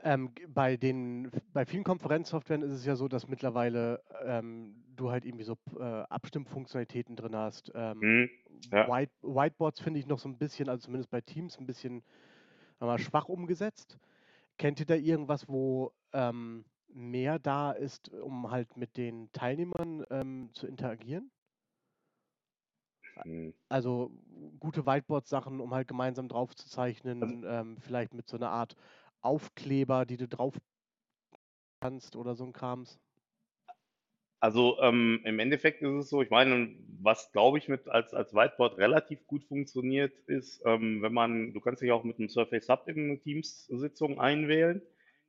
Ähm, 0.03 0.35
bei 0.49 0.77
den, 0.77 1.31
bei 1.53 1.65
vielen 1.65 1.85
Konferenzsoftwaren 1.85 2.63
ist 2.63 2.73
es 2.73 2.85
ja 2.85 2.97
so, 2.97 3.07
dass 3.09 3.29
mittlerweile 3.29 4.03
ähm, 4.25 4.85
du 4.97 5.11
halt 5.11 5.25
irgendwie 5.25 5.45
so 5.45 5.57
äh, 5.79 5.83
Abstimmfunktionalitäten 5.85 7.15
drin 7.17 7.37
hast. 7.37 7.71
Ähm, 7.75 8.03
Hm, 8.03 8.29
ja. 8.73 8.89
White, 8.89 9.13
Whiteboards 9.23 9.81
finde 9.81 10.01
ich 10.01 10.07
noch 10.07 10.19
so 10.19 10.29
ein 10.29 10.39
bisschen, 10.39 10.69
also 10.69 10.87
zumindest 10.87 11.11
bei 11.11 11.21
Teams, 11.21 11.59
ein 11.59 11.67
bisschen 11.67 12.05
mal, 12.81 12.99
schwach 12.99 13.29
umgesetzt. 13.29 13.99
Kennt 14.59 14.81
ihr 14.81 14.87
da 14.87 14.95
irgendwas, 14.97 15.49
wo 15.49 15.93
ähm, 16.13 16.67
mehr 16.89 17.39
da 17.39 17.73
ist, 17.73 18.11
um 18.11 18.51
halt 18.51 18.77
mit 18.77 18.97
den 18.97 19.31
Teilnehmern 19.33 20.05
ähm, 20.11 20.51
zu 20.55 20.67
interagieren? 20.69 21.31
Hm. 23.25 23.53
Also 23.69 24.11
gute 24.61 24.85
Whiteboard-Sachen, 24.87 25.61
um 25.61 25.73
halt 25.75 25.89
gemeinsam 25.89 26.29
drauf 26.29 26.55
zu 26.55 26.69
zeichnen, 26.69 27.43
ähm, 27.47 27.79
vielleicht 27.81 28.13
mit 28.13 28.29
so 28.29 28.37
einer 28.37 28.51
Art 28.51 28.77
Aufkleber, 29.23 30.05
die 30.05 30.17
du 30.17 30.29
drauf 30.29 30.55
kannst 31.81 32.17
oder 32.17 32.35
so 32.35 32.45
ein 32.45 32.53
Krams. 32.53 32.99
Also 34.43 34.77
ähm, 34.81 35.21
im 35.25 35.39
Endeffekt 35.39 35.83
ist 35.83 35.91
es 35.91 36.11
so, 36.11 36.21
ich 36.21 36.31
meine, 36.31 36.75
was 37.01 37.31
glaube 37.31 37.59
ich 37.59 37.69
mit 37.69 37.87
als, 37.87 38.13
als 38.13 38.35
Whiteboard 38.35 38.77
relativ 38.77 39.25
gut 39.29 39.45
funktioniert, 39.45 40.13
ist, 40.27 40.61
ähm, 40.65 41.01
wenn 41.01 41.13
man, 41.13 41.53
du 41.53 41.61
kannst 41.61 41.81
dich 41.81 41.93
auch 41.93 42.03
mit 42.03 42.19
einem 42.19 42.29
Surface 42.29 42.69
Hub 42.69 42.89
in 42.89 43.21
Teams-Sitzung 43.23 44.19
einwählen. 44.19 44.83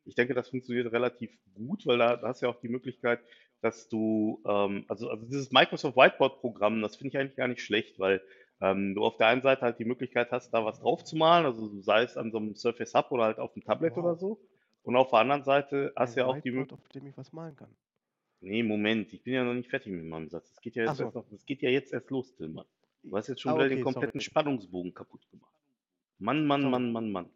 Ich 0.05 0.15
denke, 0.15 0.33
das 0.33 0.49
funktioniert 0.49 0.91
relativ 0.91 1.29
gut, 1.53 1.85
weil 1.85 1.99
da, 1.99 2.17
da 2.17 2.29
hast 2.29 2.41
du 2.41 2.47
ja 2.47 2.51
auch 2.51 2.59
die 2.59 2.69
Möglichkeit, 2.69 3.19
dass 3.61 3.87
du, 3.87 4.41
ähm, 4.47 4.85
also, 4.87 5.09
also 5.09 5.25
dieses 5.27 5.51
Microsoft 5.51 5.95
Whiteboard-Programm, 5.95 6.81
das 6.81 6.95
finde 6.95 7.09
ich 7.09 7.17
eigentlich 7.19 7.37
gar 7.37 7.47
nicht 7.47 7.61
schlecht, 7.61 7.99
weil 7.99 8.19
ähm, 8.63 8.95
du 8.95 9.03
auf 9.03 9.17
der 9.17 9.27
einen 9.27 9.41
Seite 9.43 9.61
halt 9.61 9.77
die 9.79 9.85
Möglichkeit 9.85 10.31
hast, 10.31 10.51
da 10.51 10.65
was 10.65 10.79
drauf 10.79 11.03
zu 11.03 11.15
malen, 11.17 11.45
also 11.45 11.67
sei 11.81 12.03
es 12.03 12.17
an 12.17 12.31
so 12.31 12.37
einem 12.39 12.55
Surface 12.55 12.95
Hub 12.95 13.11
oder 13.11 13.25
halt 13.25 13.39
auf 13.39 13.53
dem 13.53 13.63
Tablet 13.63 13.97
oder 13.97 14.13
Wow. 14.13 14.19
so. 14.19 14.39
Und 14.83 14.95
auf 14.95 15.09
der 15.11 15.19
anderen 15.19 15.43
Seite 15.43 15.93
hast 15.95 16.15
du 16.15 16.21
ja 16.21 16.25
auch 16.27 16.39
die 16.39 16.51
Möglichkeit. 16.51 16.79
auf 16.79 16.89
dem 16.89 17.07
ich 17.07 17.17
was 17.17 17.31
malen 17.33 17.55
kann. 17.55 17.69
Nee, 18.41 18.63
Moment, 18.63 19.13
ich 19.13 19.23
bin 19.23 19.33
ja 19.33 19.43
noch 19.43 19.53
nicht 19.53 19.69
fertig 19.69 19.93
mit 19.93 20.03
meinem 20.05 20.29
Satz. 20.29 20.49
Das 20.51 20.61
geht 20.61 20.75
ja 20.75 20.83
jetzt 20.83 20.97
so. 20.97 21.03
erst 21.05 21.15
noch, 21.15 21.25
geht 21.45 21.61
ja 21.61 21.69
jetzt 21.69 21.93
erst 21.93 22.09
los, 22.09 22.35
Tillmann. 22.35 22.65
Du 23.03 23.15
hast 23.15 23.27
jetzt 23.27 23.41
schon 23.41 23.51
Ah, 23.51 23.55
wieder 23.55 23.65
okay, 23.65 23.75
den 23.75 23.83
kompletten 23.83 24.19
sorry. 24.19 24.23
Spannungsbogen 24.25 24.93
kaputt 24.93 25.21
gemacht. 25.31 25.51
Mann, 26.19 26.45
Mann, 26.45 26.61
Sorry. 26.61 26.71
Mann, 26.71 26.91
Mann, 26.91 27.11
Mann. 27.11 27.29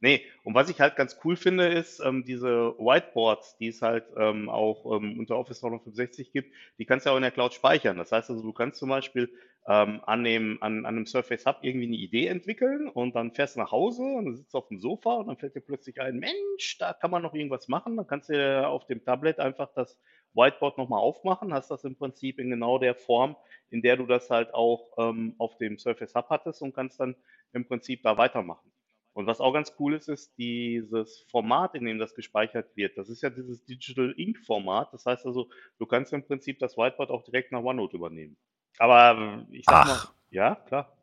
Nee, 0.00 0.22
und 0.42 0.54
was 0.54 0.68
ich 0.68 0.80
halt 0.80 0.96
ganz 0.96 1.16
cool 1.24 1.36
finde, 1.36 1.66
ist 1.68 2.00
ähm, 2.00 2.24
diese 2.24 2.74
Whiteboards, 2.78 3.56
die 3.58 3.68
es 3.68 3.82
halt 3.82 4.04
ähm, 4.16 4.48
auch 4.48 4.96
ähm, 4.96 5.18
unter 5.20 5.38
Office 5.38 5.60
365 5.60 6.32
gibt, 6.32 6.52
die 6.78 6.84
kannst 6.86 7.06
du 7.06 7.10
ja 7.10 7.14
auch 7.14 7.18
in 7.18 7.22
der 7.22 7.30
Cloud 7.30 7.54
speichern. 7.54 7.96
Das 7.98 8.10
heißt 8.10 8.30
also, 8.30 8.42
du 8.42 8.52
kannst 8.52 8.78
zum 8.80 8.88
Beispiel 8.88 9.30
ähm, 9.66 10.00
an, 10.06 10.24
dem, 10.24 10.58
an, 10.60 10.84
an 10.84 10.96
einem 10.96 11.06
Surface 11.06 11.46
Hub 11.46 11.58
irgendwie 11.62 11.86
eine 11.86 11.96
Idee 11.96 12.26
entwickeln 12.26 12.88
und 12.88 13.14
dann 13.14 13.32
fährst 13.32 13.56
du 13.56 13.60
nach 13.60 13.70
Hause 13.70 14.02
und 14.02 14.24
du 14.24 14.32
sitzt 14.32 14.54
auf 14.54 14.68
dem 14.68 14.80
Sofa 14.80 15.14
und 15.14 15.28
dann 15.28 15.36
fällt 15.36 15.54
dir 15.54 15.60
plötzlich 15.60 16.00
ein, 16.00 16.18
Mensch, 16.18 16.78
da 16.78 16.92
kann 16.92 17.10
man 17.10 17.22
noch 17.22 17.34
irgendwas 17.34 17.68
machen. 17.68 17.96
Dann 17.96 18.06
kannst 18.06 18.28
du 18.28 18.66
auf 18.66 18.86
dem 18.86 19.04
Tablet 19.04 19.38
einfach 19.38 19.72
das 19.74 19.98
Whiteboard 20.34 20.78
nochmal 20.78 21.00
aufmachen, 21.00 21.52
hast 21.52 21.70
das 21.70 21.84
im 21.84 21.96
Prinzip 21.96 22.38
in 22.38 22.50
genau 22.50 22.78
der 22.78 22.94
Form, 22.94 23.36
in 23.70 23.82
der 23.82 23.96
du 23.96 24.06
das 24.06 24.30
halt 24.30 24.52
auch 24.52 24.90
ähm, 24.98 25.34
auf 25.38 25.56
dem 25.58 25.78
Surface 25.78 26.14
Hub 26.14 26.28
hattest 26.30 26.62
und 26.62 26.74
kannst 26.74 26.98
dann 26.98 27.14
im 27.52 27.66
Prinzip 27.68 28.02
da 28.02 28.16
weitermachen. 28.16 28.72
Und 29.14 29.26
was 29.26 29.40
auch 29.40 29.52
ganz 29.52 29.74
cool 29.78 29.94
ist, 29.94 30.08
ist 30.08 30.36
dieses 30.38 31.20
Format, 31.30 31.74
in 31.74 31.84
dem 31.84 31.98
das 31.98 32.14
gespeichert 32.14 32.74
wird. 32.76 32.96
Das 32.96 33.10
ist 33.10 33.22
ja 33.22 33.28
dieses 33.28 33.62
Digital 33.64 34.14
Ink 34.16 34.38
Format. 34.38 34.92
Das 34.92 35.04
heißt 35.04 35.26
also, 35.26 35.50
du 35.78 35.86
kannst 35.86 36.14
im 36.14 36.24
Prinzip 36.24 36.58
das 36.58 36.78
Whiteboard 36.78 37.10
auch 37.10 37.22
direkt 37.22 37.52
nach 37.52 37.62
OneNote 37.62 37.96
übernehmen. 37.96 38.38
Aber 38.78 39.46
äh, 39.50 39.56
ich 39.56 39.64
sag 39.64 39.86
Ach. 39.86 40.06
mal, 40.06 40.14
ja, 40.30 40.54
klar. 40.54 40.96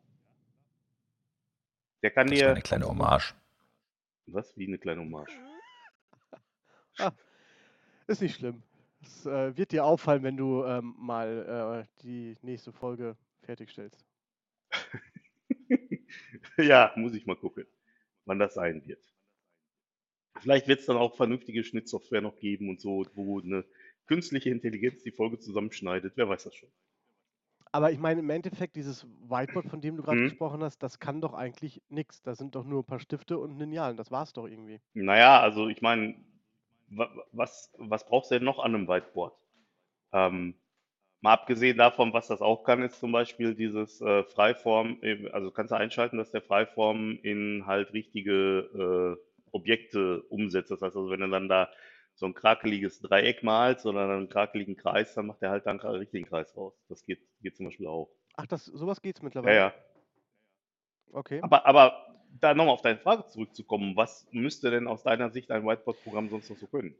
Der 2.02 2.10
kann 2.10 2.26
Das 2.28 2.38
dir. 2.38 2.50
eine 2.50 2.62
kleine 2.62 2.86
Hommage. 2.86 3.34
Was? 4.26 4.56
Wie 4.56 4.66
eine 4.66 4.78
kleine 4.78 5.00
Hommage. 5.02 5.32
Ist 8.06 8.22
nicht 8.22 8.36
schlimm. 8.36 8.62
Es 9.02 9.24
äh, 9.26 9.56
wird 9.56 9.72
dir 9.72 9.84
auffallen, 9.84 10.22
wenn 10.22 10.36
du 10.36 10.64
ähm, 10.64 10.94
mal 10.98 11.86
äh, 11.86 12.02
die 12.02 12.36
nächste 12.42 12.72
Folge 12.72 13.16
fertigstellst. 13.42 14.04
ja, 16.58 16.92
muss 16.96 17.14
ich 17.14 17.26
mal 17.26 17.36
gucken, 17.36 17.66
wann 18.26 18.38
das 18.38 18.54
sein 18.54 18.84
wird. 18.86 19.02
Vielleicht 20.40 20.68
wird 20.68 20.80
es 20.80 20.86
dann 20.86 20.96
auch 20.96 21.16
vernünftige 21.16 21.64
Schnittsoftware 21.64 22.20
noch 22.20 22.36
geben 22.38 22.68
und 22.68 22.80
so, 22.80 23.06
wo 23.14 23.40
eine 23.40 23.64
künstliche 24.06 24.50
Intelligenz 24.50 25.02
die 25.02 25.12
Folge 25.12 25.38
zusammenschneidet. 25.38 26.14
Wer 26.16 26.28
weiß 26.28 26.44
das 26.44 26.54
schon. 26.54 26.70
Aber 27.72 27.90
ich 27.90 27.98
meine, 27.98 28.20
im 28.20 28.30
Endeffekt, 28.30 28.76
dieses 28.76 29.04
Whiteboard, 29.28 29.66
von 29.66 29.80
dem 29.80 29.96
du 29.96 30.02
gerade 30.04 30.22
Mhm. 30.22 30.22
gesprochen 30.22 30.62
hast, 30.62 30.78
das 30.84 31.00
kann 31.00 31.20
doch 31.20 31.34
eigentlich 31.34 31.82
nichts. 31.88 32.22
Da 32.22 32.34
sind 32.36 32.54
doch 32.54 32.64
nur 32.64 32.82
ein 32.82 32.86
paar 32.86 33.00
Stifte 33.00 33.38
und 33.38 33.50
ein 33.52 33.58
Lineal. 33.58 33.96
Das 33.96 34.10
war's 34.12 34.32
doch 34.32 34.46
irgendwie. 34.46 34.80
Naja, 34.94 35.40
also 35.40 35.68
ich 35.68 35.82
meine, 35.82 36.14
wa- 36.88 37.10
was, 37.32 37.72
was 37.78 38.06
brauchst 38.06 38.30
du 38.30 38.36
denn 38.36 38.44
noch 38.44 38.58
an 38.58 38.74
einem 38.74 38.88
Whiteboard? 38.88 39.34
Ähm, 40.12 40.54
mal 41.22 41.34
abgesehen 41.34 41.78
davon, 41.78 42.12
was 42.14 42.28
das 42.28 42.42
auch 42.42 42.64
kann, 42.64 42.82
ist 42.82 43.00
zum 43.00 43.12
Beispiel 43.12 43.54
dieses 43.54 44.00
äh, 44.02 44.24
Freiform, 44.24 45.00
also 45.32 45.50
kannst 45.52 45.72
du 45.72 45.76
einschalten, 45.76 46.18
dass 46.18 46.32
der 46.32 46.42
Freiform 46.42 47.18
in 47.22 47.64
halt 47.66 47.92
richtige 47.94 49.18
äh, 49.20 49.24
Objekte 49.52 50.22
umsetzt. 50.30 50.70
Das 50.70 50.82
heißt 50.82 50.96
also, 50.96 51.10
wenn 51.10 51.20
du 51.20 51.28
dann 51.30 51.48
da 51.48 51.70
so 52.20 52.26
ein 52.26 52.34
krakeliges 52.34 53.00
Dreieck 53.00 53.42
malst 53.42 53.86
oder 53.86 54.08
einen 54.08 54.28
krakeligen 54.28 54.76
Kreis, 54.76 55.14
dann 55.14 55.26
macht 55.26 55.42
er 55.42 55.50
halt 55.50 55.64
dann 55.64 55.80
einen 55.80 55.96
richtigen 55.96 56.26
Kreis 56.26 56.54
raus. 56.54 56.74
Das 56.88 57.04
geht, 57.06 57.20
geht 57.40 57.56
zum 57.56 57.66
Beispiel 57.66 57.86
auch. 57.86 58.10
Ach, 58.36 58.46
das, 58.46 58.66
sowas 58.66 59.00
geht's 59.00 59.20
Ja, 59.20 59.24
mittlerweile. 59.24 59.56
ja. 59.56 59.74
Okay. 61.12 61.40
Aber, 61.42 61.64
aber 61.66 62.06
da 62.38 62.54
nochmal 62.54 62.74
auf 62.74 62.82
deine 62.82 62.98
Frage 62.98 63.26
zurückzukommen, 63.26 63.96
was 63.96 64.28
müsste 64.32 64.70
denn 64.70 64.86
aus 64.86 65.02
deiner 65.02 65.30
Sicht 65.30 65.50
ein 65.50 65.64
Whiteboard-Programm 65.64 66.28
sonst 66.28 66.50
noch 66.50 66.58
so 66.58 66.66
können? 66.66 66.94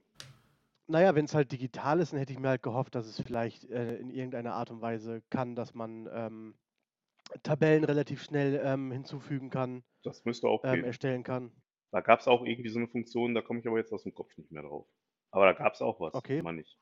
Naja, 0.86 1.14
wenn 1.14 1.26
es 1.26 1.34
halt 1.34 1.52
digital 1.52 2.00
ist, 2.00 2.12
dann 2.12 2.18
hätte 2.18 2.32
ich 2.32 2.38
mir 2.40 2.48
halt 2.48 2.62
gehofft, 2.62 2.94
dass 2.94 3.06
es 3.06 3.20
vielleicht 3.20 3.64
äh, 3.70 3.96
in 3.96 4.10
irgendeiner 4.10 4.54
Art 4.54 4.70
und 4.70 4.80
Weise 4.80 5.22
kann, 5.28 5.54
dass 5.54 5.74
man 5.74 6.08
ähm, 6.12 6.54
Tabellen 7.42 7.84
relativ 7.84 8.22
schnell 8.22 8.60
ähm, 8.64 8.90
hinzufügen 8.90 9.50
kann, 9.50 9.84
Das 10.02 10.24
müsste 10.24 10.48
auch 10.48 10.64
ähm, 10.64 10.82
erstellen 10.82 11.22
kann. 11.22 11.52
Da 11.92 12.00
gab 12.00 12.20
es 12.20 12.26
auch 12.28 12.44
irgendwie 12.44 12.70
so 12.70 12.78
eine 12.78 12.88
Funktion, 12.88 13.34
da 13.34 13.42
komme 13.42 13.60
ich 13.60 13.66
aber 13.68 13.78
jetzt 13.78 13.92
aus 13.92 14.04
dem 14.04 14.14
Kopf 14.14 14.36
nicht 14.38 14.50
mehr 14.50 14.62
drauf. 14.62 14.86
Aber 15.32 15.46
da 15.46 15.52
gab 15.54 15.74
es 15.74 15.82
auch 15.82 15.98
was, 16.00 16.14
Okay. 16.14 16.42
meine 16.42 16.60
ich. 16.62 16.78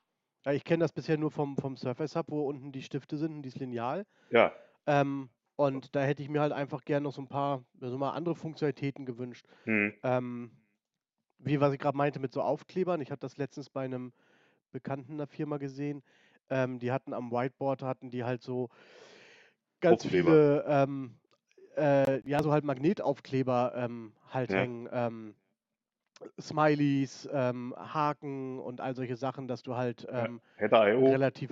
Ja, 0.46 0.52
ich 0.52 0.64
kenne 0.64 0.82
das 0.84 0.92
bisher 0.92 1.18
nur 1.18 1.30
vom, 1.30 1.56
vom 1.58 1.76
Surface 1.76 2.16
Hub, 2.16 2.26
wo 2.30 2.48
unten 2.48 2.72
die 2.72 2.82
Stifte 2.82 3.16
sind 3.18 3.32
und 3.37 3.42
dieses 3.42 3.61
Lineal. 3.61 4.06
Ja, 4.30 4.54
Ähm, 4.87 5.30
und 5.56 5.96
da 5.96 6.02
hätte 6.02 6.22
ich 6.22 6.28
mir 6.30 6.40
halt 6.42 6.52
einfach 6.52 6.84
gerne 6.84 7.04
noch 7.04 7.14
so 7.14 7.22
ein 7.22 7.28
paar, 7.28 7.64
so 7.80 7.98
mal 7.98 8.12
andere 8.12 8.37
Funktionalitäten 8.37 9.06
gewünscht. 9.06 9.46
hm. 9.66 9.88
Ähm, 10.02 10.52
wie 11.38 11.61
was 11.61 11.72
ich 11.74 11.80
gerade 11.80 11.96
meinte 11.98 12.20
mit 12.20 12.32
so 12.34 12.42
Aufklebern. 12.42 13.00
Ich 13.02 13.11
hatte 13.11 13.20
das 13.22 13.38
letztens 13.38 13.70
bei 13.70 13.84
einem 13.84 14.12
Bekannten 14.72 15.18
der 15.18 15.28
Firma 15.28 15.58
gesehen. 15.58 16.02
Ähm, 16.50 16.78
die 16.80 16.92
hatten 16.92 17.14
am 17.14 17.32
Whiteboard, 17.32 17.82
hatten 17.82 18.11
die 18.11 18.24
halt 18.24 18.42
so 18.42 18.70
ganz 19.80 20.04
Aufkleber. 20.04 20.04
viele, 20.04 20.64
ähm, 20.66 21.18
äh, 21.76 22.28
ja, 22.28 22.42
so 22.42 22.52
halt 22.52 22.64
Magnetaufkleber 22.64 23.72
ähm, 23.76 24.14
halt 24.30 24.54
Ja. 24.54 24.56
hängen. 24.56 24.88
Smileys, 26.40 27.28
ähm, 27.33 27.74
Haken 27.76 28.59
und 28.59 28.81
all 28.81 28.94
solche 28.94 29.16
Sachen, 29.16 29.48
dass 29.48 29.62
du 29.62 29.76
halt 29.76 30.07
ähm, 30.11 30.40
relativ 30.59 31.50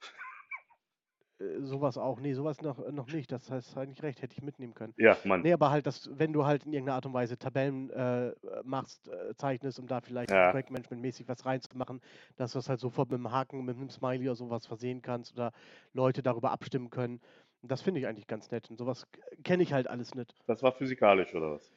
äh, 1.40 1.60
sowas 1.60 1.98
auch, 1.98 2.20
nee, 2.20 2.34
sowas 2.34 2.60
noch, 2.62 2.90
noch 2.90 3.08
nicht. 3.08 3.32
Das 3.32 3.50
heißt 3.50 3.76
eigentlich 3.76 4.02
recht, 4.02 4.22
hätte 4.22 4.34
ich 4.34 4.42
mitnehmen 4.42 4.74
können. 4.74 4.94
Ja, 4.96 5.16
Mann. 5.24 5.42
Nee, 5.42 5.52
aber 5.52 5.70
halt, 5.70 5.86
dass, 5.86 6.10
wenn 6.18 6.32
du 6.32 6.44
halt 6.44 6.64
in 6.64 6.72
irgendeiner 6.72 6.96
Art 6.96 7.06
und 7.06 7.12
Weise 7.14 7.38
Tabellen 7.38 7.90
äh, 7.90 8.34
machst, 8.64 9.08
äh, 9.08 9.34
zeichnest, 9.34 9.78
um 9.78 9.86
da 9.86 10.00
vielleicht 10.00 10.30
Ja. 10.30 10.50
projektmanagementmäßig 10.50 11.28
was 11.28 11.44
reinzumachen, 11.44 12.00
dass 12.36 12.52
du 12.52 12.58
das 12.58 12.68
halt 12.68 12.80
sofort 12.80 13.10
mit 13.10 13.18
einem 13.18 13.32
Haken, 13.32 13.64
mit 13.64 13.76
einem 13.76 13.90
Smiley 13.90 14.28
oder 14.28 14.36
sowas 14.36 14.66
versehen 14.66 15.02
kannst 15.02 15.32
oder 15.34 15.52
Leute 15.92 16.22
darüber 16.22 16.50
abstimmen 16.50 16.90
können. 16.90 17.20
Und 17.62 17.70
das 17.70 17.80
finde 17.82 18.00
ich 18.00 18.06
eigentlich 18.06 18.26
ganz 18.26 18.50
nett. 18.50 18.70
Und 18.70 18.78
sowas 18.78 19.06
kenne 19.44 19.62
ich 19.62 19.72
halt 19.72 19.88
alles 19.88 20.14
nicht. 20.14 20.34
Das 20.46 20.62
war 20.62 20.72
physikalisch, 20.72 21.34
oder 21.34 21.52
was? 21.52 21.72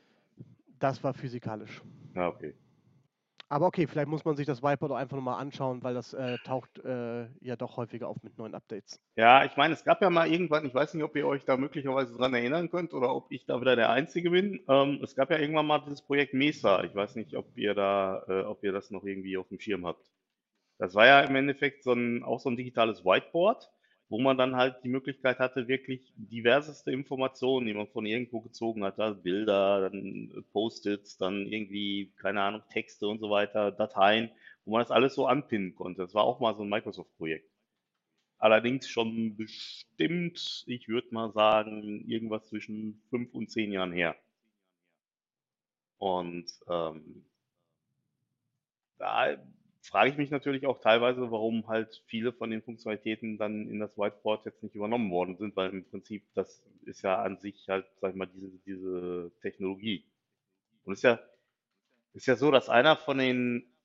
Das 0.79 1.03
war 1.03 1.13
physikalisch. 1.13 1.81
Ja, 2.15 2.27
okay. 2.27 2.55
Aber 3.47 3.67
okay, 3.67 3.85
vielleicht 3.85 4.07
muss 4.07 4.25
man 4.25 4.35
sich 4.35 4.47
das 4.47 4.63
Whiteboard 4.63 4.91
auch 4.91 4.97
einfach 4.97 5.15
nochmal 5.15 5.39
anschauen, 5.39 5.83
weil 5.83 5.93
das 5.93 6.13
äh, 6.13 6.37
taucht 6.43 6.79
äh, 6.83 7.27
ja 7.41 7.55
doch 7.55 7.77
häufiger 7.77 8.07
auf 8.07 8.21
mit 8.23 8.37
neuen 8.39 8.55
Updates. 8.55 8.99
Ja, 9.15 9.45
ich 9.45 9.55
meine, 9.55 9.75
es 9.75 9.83
gab 9.83 10.01
ja 10.01 10.09
mal 10.09 10.31
irgendwann, 10.31 10.65
ich 10.65 10.73
weiß 10.73 10.95
nicht, 10.95 11.03
ob 11.03 11.15
ihr 11.15 11.27
euch 11.27 11.45
da 11.45 11.55
möglicherweise 11.55 12.17
dran 12.17 12.33
erinnern 12.33 12.71
könnt 12.71 12.93
oder 12.93 13.13
ob 13.13 13.31
ich 13.31 13.45
da 13.45 13.61
wieder 13.61 13.75
der 13.75 13.91
Einzige 13.91 14.31
bin. 14.31 14.61
Ähm, 14.67 14.99
es 15.03 15.15
gab 15.15 15.29
ja 15.29 15.37
irgendwann 15.37 15.67
mal 15.67 15.79
dieses 15.79 16.01
Projekt 16.01 16.33
Mesa. 16.33 16.83
Ich 16.83 16.95
weiß 16.95 17.15
nicht, 17.17 17.35
ob 17.35 17.55
ihr 17.55 17.75
da, 17.75 18.23
äh, 18.27 18.41
ob 18.41 18.63
ihr 18.63 18.71
das 18.71 18.89
noch 18.89 19.03
irgendwie 19.03 19.37
auf 19.37 19.47
dem 19.49 19.59
Schirm 19.59 19.85
habt. 19.85 20.09
Das 20.79 20.95
war 20.95 21.05
ja 21.05 21.21
im 21.21 21.35
Endeffekt 21.35 21.83
so 21.83 21.93
ein, 21.93 22.23
auch 22.23 22.39
so 22.39 22.49
ein 22.49 22.57
digitales 22.57 23.05
Whiteboard, 23.05 23.71
wo 24.09 24.19
man 24.19 24.37
dann 24.37 24.55
halt 24.55 24.83
die 24.83 24.89
Möglichkeit 24.89 25.39
hatte, 25.39 25.67
wirklich 25.67 26.13
diverseste 26.15 26.91
Informationen, 26.91 27.65
die 27.67 27.73
man 27.73 27.87
von 27.87 28.05
irgendwo 28.05 28.41
gezogen 28.41 28.83
hat, 28.83 28.99
also 28.99 29.19
Bilder, 29.21 29.89
dann 29.89 30.45
Post-its, 30.51 31.17
dann 31.17 31.47
irgendwie, 31.47 32.11
keine 32.17 32.41
Ahnung, 32.41 32.61
Texte 32.69 33.07
und 33.07 33.19
so 33.19 33.29
weiter, 33.29 33.71
Dateien, 33.71 34.29
wo 34.65 34.73
man 34.73 34.81
das 34.81 34.91
alles 34.91 35.15
so 35.15 35.27
anpinnen 35.27 35.75
konnte. 35.75 36.01
Das 36.03 36.13
war 36.13 36.23
auch 36.23 36.39
mal 36.39 36.55
so 36.55 36.63
ein 36.63 36.69
Microsoft-Projekt. 36.69 37.49
Allerdings 38.37 38.87
schon 38.89 39.35
bestimmt, 39.37 40.63
ich 40.67 40.87
würde 40.87 41.07
mal 41.13 41.31
sagen, 41.31 42.07
irgendwas 42.07 42.47
zwischen 42.47 43.01
fünf 43.09 43.33
und 43.33 43.49
zehn 43.49 43.71
Jahren 43.71 43.91
her. 43.93 44.15
Und 45.97 46.45
ähm, 46.69 47.25
da 48.97 49.37
frage 49.89 50.11
ich 50.11 50.17
mich 50.17 50.31
natürlich 50.31 50.65
auch 50.65 50.79
teilweise, 50.79 51.31
warum 51.31 51.67
halt 51.67 52.03
viele 52.07 52.33
von 52.33 52.49
den 52.49 52.61
Funktionalitäten 52.61 53.37
dann 53.37 53.67
in 53.69 53.79
das 53.79 53.97
Whiteboard 53.97 54.45
jetzt 54.45 54.63
nicht 54.63 54.75
übernommen 54.75 55.11
worden 55.11 55.37
sind, 55.37 55.55
weil 55.55 55.69
im 55.71 55.85
Prinzip 55.85 56.23
das 56.33 56.63
ist 56.85 57.01
ja 57.01 57.21
an 57.21 57.39
sich 57.39 57.67
halt, 57.67 57.85
sag 57.99 58.11
ich 58.11 58.15
mal, 58.15 58.27
diese, 58.27 58.51
diese 58.65 59.31
Technologie. 59.41 60.05
Und 60.83 60.93
es 60.93 60.99
ist 60.99 61.03
ja, 61.03 61.19
ist 62.13 62.27
ja 62.27 62.35
so, 62.35 62.51
dass 62.51 62.69
einer 62.69 62.95
von 62.95 63.17
den 63.17 63.75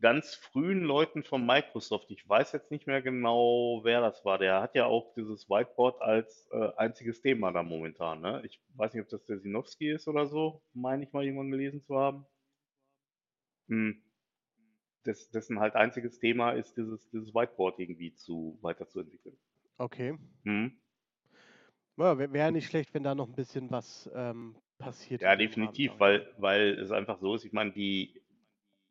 ganz 0.00 0.34
frühen 0.34 0.82
Leuten 0.82 1.24
von 1.24 1.44
Microsoft, 1.44 2.10
ich 2.10 2.26
weiß 2.28 2.52
jetzt 2.52 2.70
nicht 2.70 2.86
mehr 2.86 3.02
genau, 3.02 3.80
wer 3.84 4.00
das 4.00 4.24
war, 4.24 4.38
der 4.38 4.62
hat 4.62 4.74
ja 4.74 4.86
auch 4.86 5.12
dieses 5.14 5.48
Whiteboard 5.48 6.00
als 6.00 6.48
äh, 6.52 6.70
einziges 6.76 7.20
Thema 7.20 7.52
da 7.52 7.62
momentan. 7.62 8.20
Ne? 8.20 8.42
Ich 8.44 8.60
weiß 8.74 8.94
nicht, 8.94 9.02
ob 9.02 9.08
das 9.10 9.24
der 9.26 9.38
Sinowski 9.38 9.90
ist 9.90 10.08
oder 10.08 10.26
so, 10.26 10.62
meine 10.72 11.04
ich 11.04 11.12
mal 11.12 11.24
irgendwann 11.24 11.50
gelesen 11.50 11.82
zu 11.82 11.96
haben. 11.96 12.26
Hm. 13.68 14.02
Des, 15.06 15.30
dessen 15.30 15.60
halt 15.60 15.74
einziges 15.76 16.18
Thema 16.18 16.52
ist, 16.52 16.76
dieses, 16.76 17.08
dieses 17.10 17.34
Whiteboard 17.34 17.78
irgendwie 17.78 18.14
zu 18.14 18.58
weiterzuentwickeln. 18.60 19.36
Okay. 19.78 20.18
Hm. 20.44 20.78
Ja, 21.96 22.18
Wäre 22.18 22.32
wär 22.32 22.50
nicht 22.50 22.66
schlecht, 22.66 22.92
wenn 22.94 23.02
da 23.02 23.14
noch 23.14 23.28
ein 23.28 23.34
bisschen 23.34 23.70
was 23.70 24.10
ähm, 24.14 24.56
passiert. 24.78 25.22
Ja, 25.22 25.36
definitiv, 25.36 25.92
weil, 25.98 26.26
weil 26.38 26.78
es 26.78 26.90
einfach 26.90 27.18
so 27.18 27.34
ist. 27.34 27.44
Ich 27.44 27.52
meine, 27.52 27.72
die, 27.72 28.20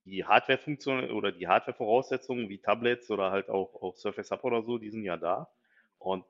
die 0.05 0.25
Hardware-Funktion 0.25 1.11
oder 1.11 1.31
die 1.31 1.47
Hardware-Voraussetzungen 1.47 2.49
wie 2.49 2.59
Tablets 2.59 3.09
oder 3.11 3.31
halt 3.31 3.49
auch, 3.49 3.81
auch 3.81 3.95
Surface 3.95 4.31
Hub 4.31 4.43
oder 4.43 4.63
so, 4.63 4.77
die 4.77 4.89
sind 4.89 5.03
ja 5.03 5.17
da. 5.17 5.49
Und 5.97 6.25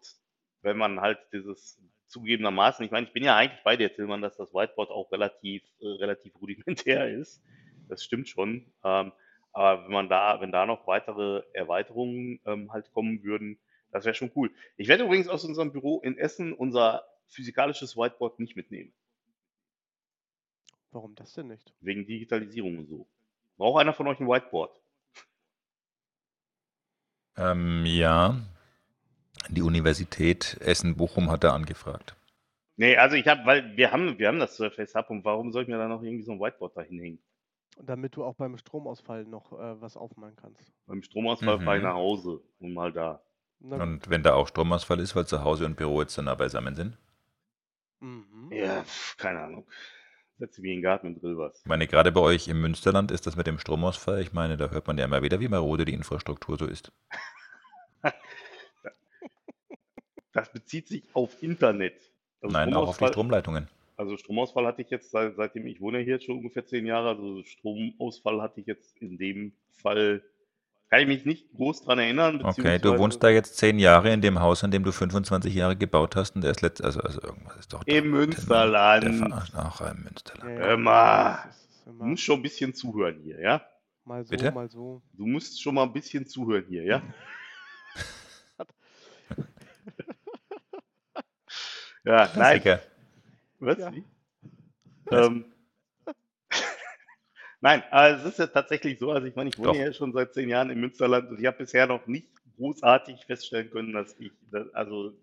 wenn 0.62 0.78
man 0.78 1.00
halt 1.00 1.20
dieses 1.34 1.82
zugegebenermaßen, 2.08 2.84
ich 2.86 2.92
meine, 2.92 3.08
ich 3.08 3.14
bin 3.14 3.24
ja 3.24 3.36
eigentlich 3.36 3.64
bei 3.64 3.78
dir, 3.78 3.94
Tillmann, 3.94 4.22
dass 4.22 4.38
das 4.38 4.54
Whiteboard 4.54 4.90
auch 4.90 5.12
relativ, 5.12 5.64
äh, 5.80 5.88
relativ 5.88 6.34
rudimentär 6.42 7.10
ist. 7.20 7.44
Das 7.88 8.04
stimmt 8.04 8.30
schon. 8.30 8.72
Ähm, 8.84 9.12
aber 9.52 9.84
wenn 9.86 9.92
man 9.92 10.10
da, 10.10 10.42
wenn 10.42 10.52
da 10.52 10.66
noch 10.66 10.88
weitere 10.88 11.44
Erweiterungen 11.54 12.40
ähm, 12.46 12.72
halt 12.72 12.92
kommen 12.94 13.24
würden, 13.24 13.60
das 13.92 14.06
wäre 14.06 14.16
schon 14.16 14.32
cool. 14.36 14.52
Ich 14.78 14.88
werde 14.88 15.04
übrigens 15.04 15.28
aus 15.28 15.44
unserem 15.46 15.72
Büro 15.72 16.00
in 16.02 16.18
Essen 16.18 16.54
unser 16.54 17.04
physikalisches 17.28 17.98
Whiteboard 17.98 18.40
nicht 18.40 18.56
mitnehmen. 18.56 18.94
Warum 20.92 21.16
das 21.16 21.34
denn 21.34 21.48
nicht? 21.48 21.74
Wegen 21.82 22.06
Digitalisierung 22.06 22.80
und 22.80 22.88
so. 22.88 23.08
Braucht 23.58 23.82
einer 23.82 23.94
von 23.94 24.08
euch 24.08 24.20
ein 24.20 24.28
Whiteboard? 24.28 24.72
Ähm, 27.38 27.86
ja, 27.86 28.36
die 29.50 29.62
Universität 29.62 30.58
Essen-Bochum 30.62 31.30
hat 31.30 31.44
da 31.44 31.54
angefragt. 31.54 32.16
Nee, 32.76 32.98
also 32.98 33.16
ich 33.16 33.28
habe, 33.28 33.46
weil 33.46 33.78
wir 33.78 33.92
haben, 33.92 34.18
wir 34.18 34.28
haben 34.28 34.40
das 34.40 34.56
Surface 34.56 34.96
Hub 34.96 35.10
und 35.10 35.26
warum 35.26 35.52
soll 35.52 35.64
ich 35.64 35.68
mir 35.68 35.78
da 35.78 35.88
noch 35.88 36.02
irgendwie 36.02 36.24
so 36.24 36.32
ein 36.32 36.40
Whiteboard 36.40 36.78
da 36.78 36.82
hinhängen? 36.82 37.20
Damit 37.82 38.16
du 38.16 38.24
auch 38.26 38.36
beim 38.36 38.58
Stromausfall 38.58 39.26
noch 39.26 39.54
äh, 39.54 39.82
was 39.82 39.96
aufmalen 39.96 40.36
kannst. 40.36 40.72
Beim 40.86 41.02
Stromausfall 41.02 41.58
Mhm. 41.60 41.64
fahre 41.64 41.78
ich 41.78 41.84
nach 41.84 41.94
Hause 41.94 42.42
und 42.60 42.74
mal 42.74 42.92
da. 42.92 43.22
Und 43.62 44.10
wenn 44.10 44.24
da 44.24 44.34
auch 44.34 44.48
Stromausfall 44.48 45.00
ist, 45.00 45.16
weil 45.16 45.26
zu 45.28 45.44
Hause 45.44 45.66
und 45.66 45.76
Büro 45.76 46.02
jetzt 46.02 46.18
dann 46.18 46.26
nah 46.26 46.36
beisammen 46.36 46.76
sind? 46.76 46.98
Mhm. 48.00 48.50
Ja, 48.52 48.84
pf, 48.84 49.18
keine 49.18 49.40
Ahnung. 49.42 49.68
Setze 50.38 50.62
mich 50.62 50.72
in 50.72 50.78
den 50.78 50.84
Garten 50.84 51.08
und 51.08 51.22
drill 51.22 51.38
was. 51.38 51.60
Ich 51.60 51.66
meine, 51.66 51.86
gerade 51.88 52.12
bei 52.14 52.22
euch 52.22 52.48
im 52.48 52.62
Münsterland 52.62 53.12
ist 53.12 53.28
das 53.28 53.36
mit 53.36 53.48
dem 53.48 53.60
Stromausfall, 53.60 54.22
ich 54.22 54.32
meine, 54.32 54.56
da 54.56 54.70
hört 54.70 54.88
man 54.88 54.98
ja 54.98 55.06
immer 55.06 55.22
wieder, 55.22 55.42
wie 55.42 55.50
marode 55.50 55.84
die 55.84 55.94
Infrastruktur 55.94 56.58
so 56.58 56.66
ist. 56.66 56.92
Das 60.32 60.52
bezieht 60.52 60.88
sich 60.88 61.04
auf 61.14 61.42
Internet. 61.42 62.00
Also 62.42 62.54
Nein, 62.54 62.74
auch 62.76 62.90
auf 62.90 62.98
die 62.98 63.08
Stromleitungen. 63.08 63.68
Also 64.00 64.16
Stromausfall 64.16 64.66
hatte 64.66 64.82
ich 64.82 64.90
jetzt, 64.92 65.12
seit, 65.12 65.36
seitdem 65.36 65.68
ich 65.68 65.82
wohne 65.82 66.00
hier 66.00 66.22
schon 66.22 66.38
ungefähr 66.38 66.66
zehn 66.66 66.86
Jahre. 66.86 67.10
Also 67.10 67.44
Stromausfall 67.44 68.42
hatte 68.42 68.62
ich 68.62 68.66
jetzt 68.66 68.98
in 69.00 69.18
dem 69.18 69.52
Fall, 69.74 70.24
kann 70.90 71.02
ich 71.02 71.08
mich 71.08 71.26
nicht 71.26 71.52
groß 71.52 71.84
dran 71.84 72.00
erinnern. 72.00 72.42
Okay, 72.42 72.80
du 72.80 72.98
wohnst 72.98 73.22
da 73.22 73.28
jetzt 73.28 73.58
zehn 73.58 73.78
Jahre 73.78 74.14
in 74.14 74.22
dem 74.22 74.40
Haus, 74.40 74.64
an 74.64 74.72
dem 74.72 74.86
du 74.86 74.94
25 74.94 75.54
Jahre 75.54 75.76
gebaut 75.76 76.16
hast 76.16 76.38
und 76.38 76.46
erst 76.46 76.62
letzt, 76.62 76.82
also, 76.82 77.02
also 77.02 77.22
irgendwas 77.22 77.58
ist 77.58 77.74
doch. 77.74 77.84
Im 77.88 78.12
Münsterland. 78.12 79.04
Der 79.04 79.14
verarscht 79.16 79.56
auch 79.56 79.82
im 79.82 80.04
Münsterland. 80.04 80.60
Ja, 80.60 81.44
ist 81.50 81.86
Du 81.86 81.92
immer 81.92 82.06
musst 82.06 82.24
schon 82.24 82.40
ein 82.40 82.44
bisschen 82.44 82.74
zuhören 82.74 83.20
hier, 83.22 83.42
ja? 83.42 83.62
mal 84.06 84.24
so, 84.24 84.30
Bitte? 84.30 84.54
mal 84.54 84.70
so. 84.70 85.02
Du 85.12 85.26
musst 85.26 85.62
schon 85.62 85.76
mal 85.76 85.84
ein 85.84 85.92
bisschen 85.92 86.26
zuhören 86.26 86.64
hier, 86.70 86.86
ja? 86.86 87.02
ja, 92.06 92.30
nein. 92.34 92.62
Klassiker. 92.62 92.80
Was? 93.60 93.78
Ja. 93.78 93.94
Wie? 93.94 94.04
Ähm, 95.12 95.46
Nein, 97.62 97.84
aber 97.90 98.16
es 98.18 98.26
ist 98.26 98.38
ja 98.38 98.46
tatsächlich 98.48 99.00
so, 99.00 99.12
also 99.12 99.26
ich 99.26 99.36
meine, 99.36 99.50
ich 99.50 99.58
wohne 99.58 99.70
Doch. 99.70 99.76
ja 99.76 99.92
schon 99.92 100.14
seit 100.14 100.36
zehn 100.36 100.50
Jahren 100.50 100.70
im 100.70 100.80
Münsterland 100.82 101.30
und 101.30 101.40
ich 101.40 101.48
habe 101.48 101.58
bisher 101.58 101.88
noch 101.88 102.06
nicht 102.06 102.28
großartig 102.58 103.26
feststellen 103.26 103.72
können, 103.72 103.92
dass 103.92 104.16
ich, 104.20 104.32
dass, 104.52 104.72
also 104.76 105.14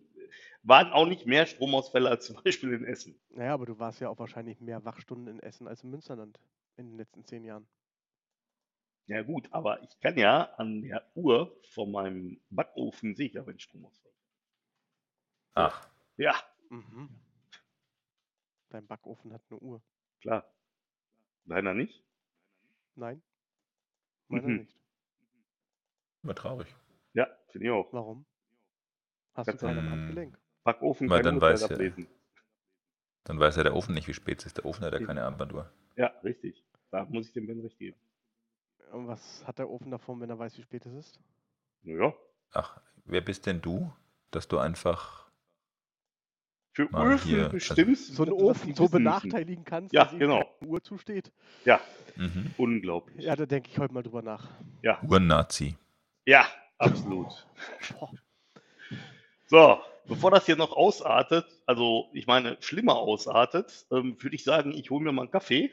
waren 0.65 0.91
auch 0.91 1.07
nicht 1.07 1.25
mehr 1.27 1.47
Stromausfälle 1.47 2.09
als 2.09 2.27
zum 2.27 2.43
Beispiel 2.43 2.73
in 2.73 2.85
Essen. 2.85 3.15
Naja, 3.31 3.55
aber 3.55 3.67
du 3.67 3.79
warst 3.79 4.01
ja 4.01 4.09
auch 4.09 4.19
wahrscheinlich 4.19 4.61
mehr 4.61 4.85
Wachstunden 4.85 5.29
in 5.29 5.41
Essen 5.41 5.69
als 5.69 5.85
im 5.85 5.91
Münsterland 5.91 6.41
in 6.77 6.89
den 6.91 6.97
letzten 6.97 7.25
zehn 7.25 7.45
Jahren. 7.45 7.69
Ja 9.07 9.23
gut, 9.23 9.47
aber 9.53 9.81
ich 9.85 10.01
kann 10.01 10.19
ja 10.19 10.53
an 10.57 10.83
der 10.83 11.07
Uhr 11.15 11.57
von 11.71 11.93
meinem 11.93 12.41
Backofen 12.51 13.15
sehe 13.15 13.29
ich 13.29 13.35
ja, 13.35 13.47
wenn 13.47 13.61
Stromausfall. 13.61 14.11
Ach, 15.55 15.89
Ja, 16.17 16.35
Mhm. 16.71 17.09
Dein 18.71 18.87
Backofen 18.87 19.33
hat 19.33 19.43
eine 19.51 19.61
Uhr. 19.61 19.83
klar. 20.21 20.45
Deiner 21.45 21.75
nicht? 21.75 22.03
Nein? 22.97 23.23
Meiner 24.29 24.49
Mhm. 24.49 24.57
nicht. 24.57 24.77
war 26.23 26.35
traurig. 26.35 26.75
Ja, 27.13 27.29
finde 27.51 27.67
ich 27.67 27.71
auch. 27.71 27.93
Warum? 27.93 28.27
Hast 29.35 29.47
du 29.47 29.53
Kannst 29.53 29.65
keine 29.65 29.79
am 29.79 29.85
du- 29.87 29.91
Handgelenk? 29.93 30.39
Backofen 30.65 31.09
Weil 31.09 31.19
kein 31.23 31.35
dann 31.35 31.41
weiß 31.41 31.61
ja- 31.61 31.69
ablesen. 31.69 32.09
Dann 33.25 33.39
weiß 33.39 33.57
ja 33.57 33.63
der 33.63 33.77
Ofen 33.77 33.95
nicht, 33.95 34.09
wie 34.09 34.15
spät 34.15 34.41
es 34.41 34.47
ist. 34.47 34.57
Der 34.57 34.65
Ofen 34.65 34.85
hat 34.85 34.93
ja 34.93 35.05
keine 35.05 35.23
Armbanduhr. 35.25 35.71
Ja, 35.97 36.09
richtig. 36.25 36.65
Da 36.91 37.05
muss 37.05 37.29
ich 37.29 37.33
dem 37.33 37.47
Ben 37.47 37.61
recht 37.61 37.79
geben. 37.79 37.97
Und 38.93 39.07
was 39.07 39.47
hat 39.47 39.59
der 39.59 39.69
Ofen 39.71 39.91
davon, 39.93 40.21
wenn 40.21 40.31
er 40.31 40.39
weiß, 40.39 40.57
wie 40.59 40.63
spät 40.63 40.85
es 40.87 40.93
ist? 40.95 41.21
Naja, 41.83 42.13
Ach, 42.53 42.81
wer 43.05 43.21
bist 43.21 43.47
denn 43.47 43.61
du, 43.61 43.93
dass 44.33 44.49
du 44.49 44.59
einfach. 44.59 45.26
Für 46.77 46.91
Mal 46.91 47.15
Öfen 47.15 47.29
hier, 47.31 47.39
also- 47.45 47.53
bestimmst 47.53 48.15
So 48.15 48.23
einen 48.25 48.33
Ofen 48.33 48.75
so 48.75 48.87
benachteiligen 48.89 49.65
kannst? 49.65 49.95
Ja, 49.95 50.05
dass 50.05 50.19
genau. 50.19 50.45
Uhr 50.65 50.83
zusteht. 50.83 51.33
Ja, 51.65 51.81
Mhm. 52.17 52.51
unglaublich. 52.59 53.25
Ja, 53.25 53.35
da 53.35 53.47
denke 53.47 53.71
ich 53.73 53.79
heute 53.79 53.95
mal 53.95 54.03
drüber 54.03 54.21
nach. 54.21 54.51
Ja, 54.83 55.01
Urnazi. 55.09 55.75
ja, 56.27 56.47
absolut. 56.77 57.47
So, 59.47 59.79
bevor 60.07 60.31
das 60.33 60.45
hier 60.47 60.57
noch 60.57 60.73
ausartet, 60.77 61.47
also 61.67 62.09
ich 62.13 62.27
meine, 62.27 62.57
schlimmer 62.61 62.97
ausartet, 62.97 63.87
ähm, 63.91 64.17
würde 64.21 64.37
ich 64.37 64.45
sagen, 64.45 64.73
ich 64.73 64.91
hole 64.91 65.03
mir 65.05 65.13
mal 65.13 65.23
einen 65.23 65.31
Kaffee. 65.31 65.71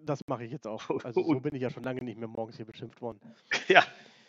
Das 0.00 0.20
mache 0.28 0.44
ich 0.44 0.52
jetzt 0.52 0.66
auch. 0.68 0.88
Also 1.02 1.24
so 1.24 1.40
bin 1.40 1.54
ich 1.56 1.62
ja 1.62 1.70
schon 1.70 1.82
lange 1.82 2.04
nicht 2.04 2.18
mehr 2.18 2.28
morgens 2.28 2.56
hier 2.56 2.66
beschimpft 2.66 3.00
worden. 3.02 3.20
Ja, 3.68 3.82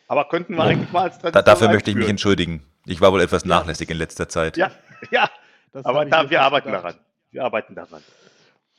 aber 0.08 0.28
könnten 0.30 0.56
wir 0.56 0.64
eigentlich 0.64 0.92
mal 0.92 1.04
als 1.04 1.20
Da, 1.20 1.30
Tradition 1.30 1.44
dafür 1.46 1.68
möchte 1.70 1.92
ich 1.92 1.96
mich 1.96 2.04
einführen. 2.06 2.10
entschuldigen. 2.12 2.64
Ich 2.88 3.00
war 3.02 3.12
wohl 3.14 3.22
etwas 3.22 3.44
Ja. 3.44 3.50
nachlässig 3.50 3.90
in 3.92 3.98
letzter 3.98 4.28
Zeit. 4.28 4.58
Ja, 4.58 4.72
ja, 5.12 5.30
Das 5.72 5.86
aber 5.86 6.06
da, 6.06 6.30
wir 6.30 6.42
arbeiten 6.42 6.68
gedacht. 6.68 6.84
daran. 6.84 7.00
Wir 7.32 7.44
arbeiten 7.44 7.76
daran. 7.76 8.04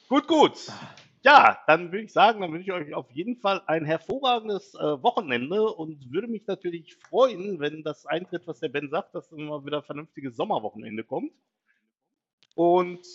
Gut, 0.08 0.26
gut. 0.26 0.72
Ja, 1.22 1.58
dann 1.66 1.92
würde 1.92 2.04
ich 2.04 2.12
sagen, 2.12 2.40
dann 2.40 2.52
wünsche 2.52 2.64
ich 2.64 2.72
euch 2.72 2.94
auf 2.94 3.10
jeden 3.10 3.36
Fall 3.36 3.62
ein 3.66 3.84
hervorragendes 3.84 4.74
äh, 4.74 5.02
Wochenende 5.02 5.62
und 5.66 6.10
würde 6.10 6.28
mich 6.28 6.46
natürlich 6.46 6.96
freuen, 6.96 7.60
wenn 7.60 7.82
das 7.82 8.06
eintritt, 8.06 8.46
was 8.46 8.60
der 8.60 8.70
Ben 8.70 8.88
sagt, 8.88 9.14
dass 9.14 9.30
mal 9.30 9.64
wieder 9.66 9.78
ein 9.78 9.84
vernünftiges 9.84 10.34
Sommerwochenende 10.34 11.04
kommt. 11.04 11.32
Und 12.54 13.06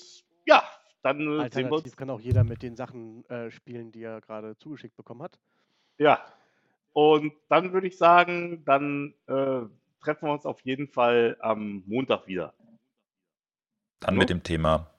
ja, 0.46 0.64
dann 1.02 1.20
äh, 1.20 1.24
sehen 1.24 1.32
wir 1.32 1.40
uns. 1.40 1.56
Alternativ 1.56 1.96
kann 1.96 2.10
auch 2.12 2.20
jeder 2.20 2.44
mit 2.44 2.62
den 2.62 2.76
Sachen 2.76 3.28
äh, 3.30 3.50
spielen, 3.50 3.92
die 3.92 4.04
er 4.04 4.22
gerade 4.22 4.56
zugeschickt 4.58 4.96
bekommen 4.96 5.24
hat. 5.24 5.40
Ja, 5.98 6.24
und 6.94 7.34
dann 7.50 7.74
würde 7.74 7.88
ich 7.88 7.98
sagen, 7.98 8.64
dann 8.66 9.16
äh, 9.28 9.62
treffen 10.00 10.28
wir 10.28 10.32
uns 10.32 10.46
auf 10.46 10.62
jeden 10.62 10.88
Fall 10.88 11.38
am 11.42 11.84
Montag 11.88 12.28
wieder. 12.28 12.54
Dann 14.06 14.16
So. 14.16 14.20
mit 14.20 14.30
dem 14.30 14.44
Thema, 14.44 14.92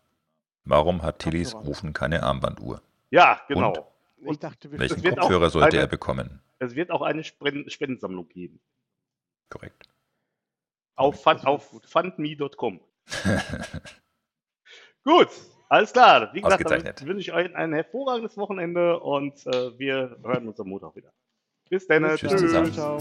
warum 0.64 1.02
hat 1.02 1.20
Tillys. 1.20 1.54
Rufen 1.54 1.92
keine 1.92 2.24
Armbanduhr? 2.24 2.82
Ja, 3.10 3.40
genau. 3.46 3.92
Und? 4.16 4.32
Ich 4.32 4.38
dachte, 4.40 4.72
wir 4.72 4.80
Welchen 4.80 5.00
Kopfhörer 5.14 5.48
sollte 5.50 5.76
eine- 5.76 5.84
er 5.84 5.86
bekommen? 5.86 6.42
Es 6.58 6.74
wird 6.74 6.90
auch 6.90 7.02
eine 7.02 7.22
Spenden 7.22 7.70
Spendensammlung 7.70 8.28
geben. 8.28 8.58
Korrekt. 9.48 9.88
Auf, 10.96 11.24
wird 11.24 11.46
auf 11.46 11.70
fundme.com. 11.84 12.80
Gut, 15.04 15.28
alles 15.68 15.92
klar. 15.92 16.30
Wie 16.34 16.40
gesagt, 16.40 16.68
dann 16.68 16.82
wünsche 17.06 17.20
ich 17.20 17.32
euch 17.32 17.54
ein 17.54 17.72
hervorragendes 17.74 18.36
Wochenende 18.36 18.98
und 18.98 19.46
äh, 19.46 19.78
wir 19.78 20.18
hören 20.24 20.48
uns 20.48 20.58
am 20.58 20.68
Montag 20.68 20.96
wieder. 20.96 21.12
Bis 21.68 21.86
dann. 21.86 22.02
Bis 22.02 22.20
Tschüss 22.20 22.36
zusammen. 22.40 22.72
Ciao. 22.72 22.98